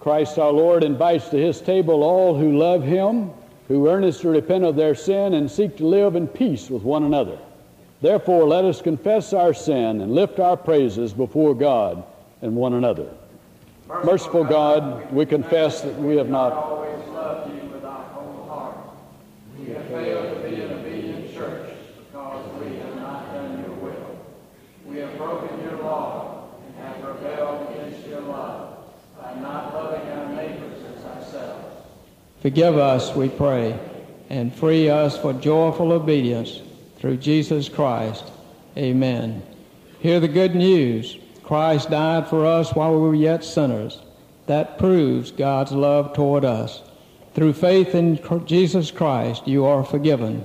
Christ 0.01 0.39
our 0.39 0.53
Lord 0.53 0.85
invites 0.85 1.31
to 1.31 1.39
his 1.39 1.63
table 1.63 2.03
all 2.03 2.37
who 2.37 2.59
love 2.59 2.83
him 2.83 3.31
who 3.69 3.89
earnestly 3.89 4.31
repent 4.31 4.65
of 4.65 4.77
their 4.77 4.95
sin 4.95 5.35
and 5.35 5.51
seek 5.51 5.77
to 5.77 5.87
live 5.87 6.17
in 6.17 6.29
peace 6.29 6.69
with 6.69 6.83
one 6.83 7.05
another. 7.05 7.39
Therefore, 8.03 8.45
let 8.45 8.65
us 8.65 8.83
confess 8.83 9.33
our 9.33 9.55
sin 9.55 10.03
and 10.03 10.15
lift 10.15 10.39
our 10.39 10.57
praises 10.57 11.15
before 11.15 11.55
God 11.55 12.05
and 12.43 12.55
one 12.55 12.75
another. 12.75 13.09
Merciful 13.89 14.45
God, 14.45 15.11
we 15.13 15.25
confess 15.25 15.81
that 15.81 15.97
we 15.99 16.17
have 16.17 16.29
not 16.29 16.53
always 16.53 17.07
loved 17.09 17.55
you 17.55 17.69
with 17.71 17.85
our 17.85 18.05
whole 18.13 18.47
heart. 18.47 18.77
We 19.59 19.73
have 19.73 19.87
failed 19.87 20.43
to 20.43 20.49
be 20.49 20.61
an 20.61 20.73
obedient 20.73 21.33
church 21.33 21.71
because 21.99 22.61
we 22.61 22.77
have 22.77 22.97
not 22.97 23.33
done 23.33 23.65
your 23.65 23.75
will. 23.77 24.19
We 24.87 24.99
have 24.99 25.17
broken 25.17 25.61
your 25.63 25.79
law 25.83 26.49
and 26.67 26.75
have 26.85 27.03
rebelled 27.03 27.71
against 27.71 28.07
your 28.07 28.21
love 28.21 28.79
by 29.19 29.35
not 29.41 29.73
loving 29.75 30.09
our 30.11 30.29
neighbors 30.35 30.83
as 30.99 31.05
ourselves. 31.05 31.75
Forgive 32.45 32.77
us, 32.77 33.17
we 33.17 33.31
pray, 33.31 33.75
and 34.29 34.55
free 34.55 34.91
us 34.91 35.17
for 35.17 35.33
joyful 35.33 35.93
obedience 35.93 36.61
through 36.99 37.17
Jesus 37.17 37.71
Christ. 37.71 38.23
Amen. 38.77 39.43
Hear 40.01 40.21
the 40.21 40.29
good 40.29 40.55
news. 40.55 41.17
Christ 41.43 41.89
died 41.89 42.29
for 42.29 42.45
us 42.45 42.75
while 42.75 42.93
we 42.93 43.01
were 43.01 43.15
yet 43.15 43.45
sinners. 43.45 43.99
That 44.45 44.77
proves 44.77 45.31
God's 45.31 45.73
love 45.73 46.13
toward 46.13 46.45
us. 46.45 46.83
Through 47.33 47.55
faith 47.55 47.95
in 47.95 48.21
Jesus 48.45 48.91
Christ, 48.91 49.49
you 49.49 49.65
are 49.65 49.83
forgiven. 49.83 50.45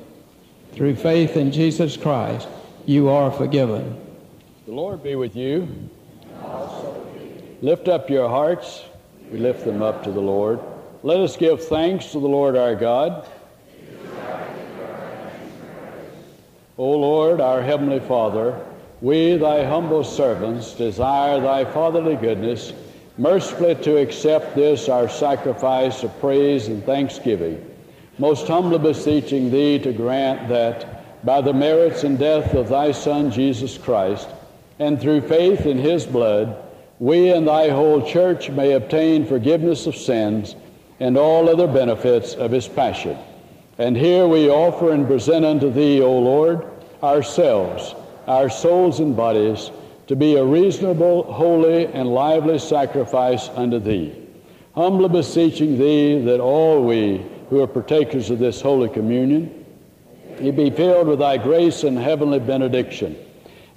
Through 0.71 0.95
faith 0.95 1.35
in 1.35 1.51
Jesus 1.51 1.97
Christ, 1.97 2.47
you 2.85 3.09
are 3.09 3.29
forgiven. 3.29 3.99
The 4.67 4.71
Lord 4.71 5.03
be 5.03 5.15
with 5.15 5.35
you. 5.35 5.67
Lift 7.61 7.89
up 7.89 8.09
your 8.09 8.29
hearts. 8.29 8.85
We 9.33 9.39
lift 9.39 9.65
them 9.65 9.81
up 9.81 10.01
to 10.05 10.11
the 10.13 10.21
Lord. 10.21 10.61
Let 11.01 11.21
us 11.21 11.37
give 11.37 11.63
thanks 11.63 12.07
to 12.07 12.19
the 12.19 12.27
Lord 12.27 12.57
our 12.57 12.75
God. 12.75 13.25
O 16.77 16.91
Lord, 16.91 17.39
our 17.39 17.61
heavenly 17.61 18.01
Father, 18.01 18.59
we, 18.99 19.37
thy 19.37 19.63
humble 19.63 20.03
servants, 20.03 20.73
desire 20.73 21.39
thy 21.39 21.63
fatherly 21.63 22.17
goodness, 22.17 22.73
mercifully 23.17 23.75
to 23.75 23.95
accept 23.95 24.57
this 24.57 24.89
our 24.89 25.07
sacrifice 25.07 26.03
of 26.03 26.19
praise 26.19 26.67
and 26.67 26.83
thanksgiving, 26.83 27.65
most 28.17 28.45
humbly 28.45 28.79
beseeching 28.79 29.49
thee 29.49 29.79
to 29.79 29.93
grant 29.93 30.49
that 30.49 31.25
by 31.25 31.39
the 31.39 31.53
merits 31.53 32.03
and 32.03 32.19
death 32.19 32.53
of 32.55 32.67
thy 32.67 32.91
Son 32.91 33.31
Jesus 33.31 33.77
Christ, 33.77 34.27
and 34.79 34.99
through 34.99 35.21
faith 35.21 35.65
in 35.65 35.77
his 35.77 36.05
blood, 36.05 36.61
we 36.99 37.29
and 37.31 37.47
thy 37.47 37.69
whole 37.69 38.05
church 38.05 38.49
may 38.49 38.73
obtain 38.73 39.25
forgiveness 39.25 39.87
of 39.87 39.95
sins 39.95 40.55
and 40.99 41.17
all 41.17 41.49
other 41.49 41.67
benefits 41.67 42.33
of 42.33 42.51
his 42.51 42.67
passion. 42.67 43.17
And 43.77 43.95
here 43.95 44.27
we 44.27 44.49
offer 44.49 44.91
and 44.91 45.07
present 45.07 45.45
unto 45.45 45.71
thee, 45.71 46.01
O 46.01 46.19
Lord, 46.19 46.67
ourselves, 47.01 47.95
our 48.27 48.49
souls 48.49 48.99
and 48.99 49.15
bodies, 49.15 49.71
to 50.07 50.15
be 50.15 50.35
a 50.35 50.43
reasonable, 50.43 51.23
holy, 51.31 51.85
and 51.85 52.09
lively 52.09 52.59
sacrifice 52.59 53.47
unto 53.49 53.79
thee. 53.79 54.13
Humbly 54.75 55.09
beseeching 55.09 55.77
thee 55.77 56.19
that 56.25 56.39
all 56.39 56.83
we 56.83 57.25
who 57.49 57.61
are 57.61 57.67
partakers 57.67 58.29
of 58.29 58.39
this 58.39 58.59
holy 58.59 58.89
communion 58.89 59.65
may 60.39 60.51
be 60.51 60.69
filled 60.69 61.07
with 61.07 61.19
thy 61.19 61.37
grace 61.37 61.83
and 61.83 61.97
heavenly 61.97 62.39
benediction. 62.39 63.15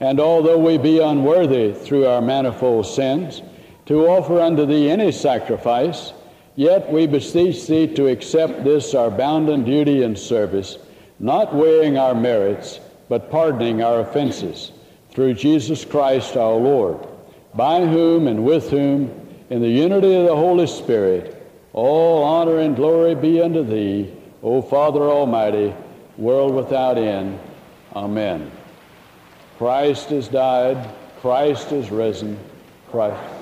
And 0.00 0.18
although 0.18 0.58
we 0.58 0.78
be 0.78 0.98
unworthy 0.98 1.72
through 1.72 2.06
our 2.06 2.20
manifold 2.20 2.86
sins 2.86 3.42
to 3.86 4.06
offer 4.08 4.40
unto 4.40 4.66
thee 4.66 4.90
any 4.90 5.12
sacrifice, 5.12 6.12
Yet 6.54 6.92
we 6.92 7.06
beseech 7.06 7.66
thee 7.66 7.86
to 7.94 8.08
accept 8.08 8.64
this 8.64 8.94
our 8.94 9.10
bounden 9.10 9.64
duty 9.64 10.02
and 10.02 10.18
service, 10.18 10.78
not 11.18 11.54
weighing 11.54 11.96
our 11.96 12.14
merits, 12.14 12.78
but 13.08 13.30
pardoning 13.30 13.82
our 13.82 14.00
offenses, 14.00 14.72
through 15.10 15.34
Jesus 15.34 15.84
Christ 15.84 16.36
our 16.36 16.54
Lord, 16.54 16.98
by 17.54 17.86
whom 17.86 18.26
and 18.26 18.44
with 18.44 18.70
whom, 18.70 19.10
in 19.48 19.60
the 19.60 19.68
unity 19.68 20.14
of 20.14 20.26
the 20.26 20.36
Holy 20.36 20.66
Spirit, 20.66 21.38
all 21.72 22.22
honor 22.22 22.58
and 22.58 22.76
glory 22.76 23.14
be 23.14 23.40
unto 23.40 23.62
thee, 23.64 24.12
O 24.42 24.60
Father 24.60 25.02
Almighty, 25.02 25.74
world 26.18 26.54
without 26.54 26.98
end. 26.98 27.38
Amen. 27.94 28.50
Christ 29.58 30.10
has 30.10 30.28
died, 30.28 30.90
Christ 31.20 31.72
is 31.72 31.90
risen, 31.90 32.38
Christ. 32.90 33.41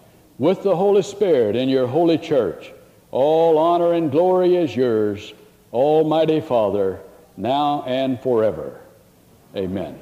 with 0.37 0.63
the 0.63 0.75
Holy 0.75 1.01
Spirit 1.01 1.55
in 1.55 1.69
your 1.69 1.87
holy 1.87 2.17
church. 2.17 2.71
All 3.11 3.57
honor 3.57 3.93
and 3.93 4.11
glory 4.11 4.55
is 4.55 4.75
yours, 4.75 5.33
Almighty 5.73 6.39
Father, 6.39 6.99
now 7.37 7.83
and 7.83 8.19
forever. 8.21 8.79
Amen. 9.55 9.99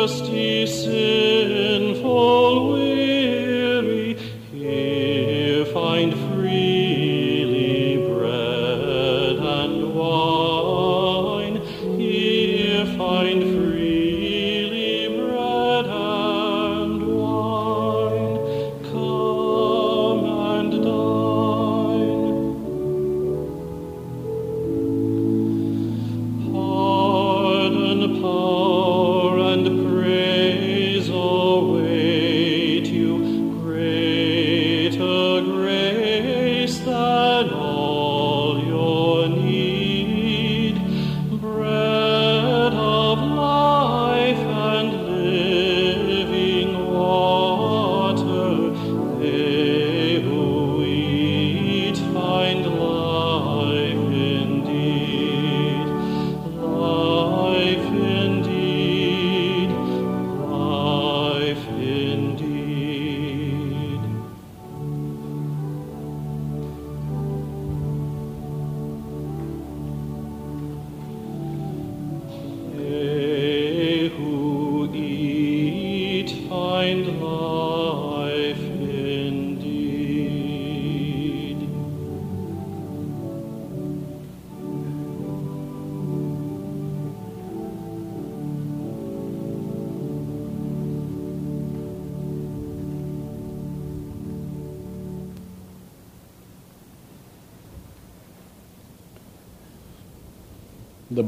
thirsty 0.00 0.66
sin. 0.66 1.39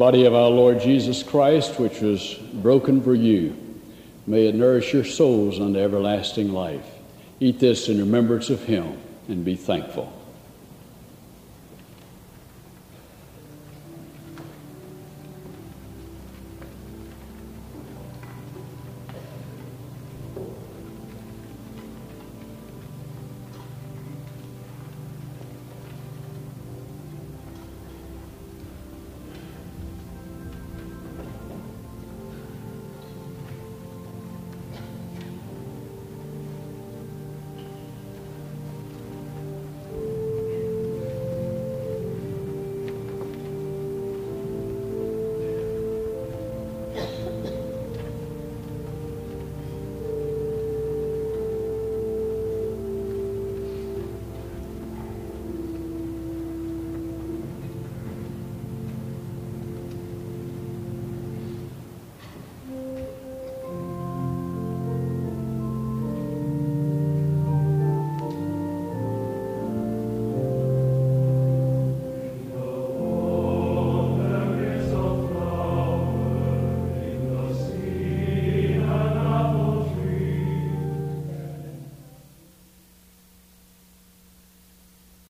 Body 0.03 0.25
of 0.25 0.35
our 0.35 0.51
Lord 0.51 0.81
Jesus 0.81 1.23
Christ, 1.23 1.79
which 1.79 2.01
was 2.01 2.35
broken 2.55 3.01
for 3.01 3.15
you. 3.15 3.57
May 4.27 4.49
it 4.49 4.55
nourish 4.57 4.93
your 4.93 5.05
souls 5.05 5.61
unto 5.61 5.79
everlasting 5.79 6.53
life. 6.53 6.85
Eat 7.39 7.61
this 7.61 7.89
in 7.89 7.99
remembrance 7.99 8.51
of 8.51 8.65
him 8.65 8.99
and 9.29 9.45
be 9.45 9.55
thankful. 9.55 10.13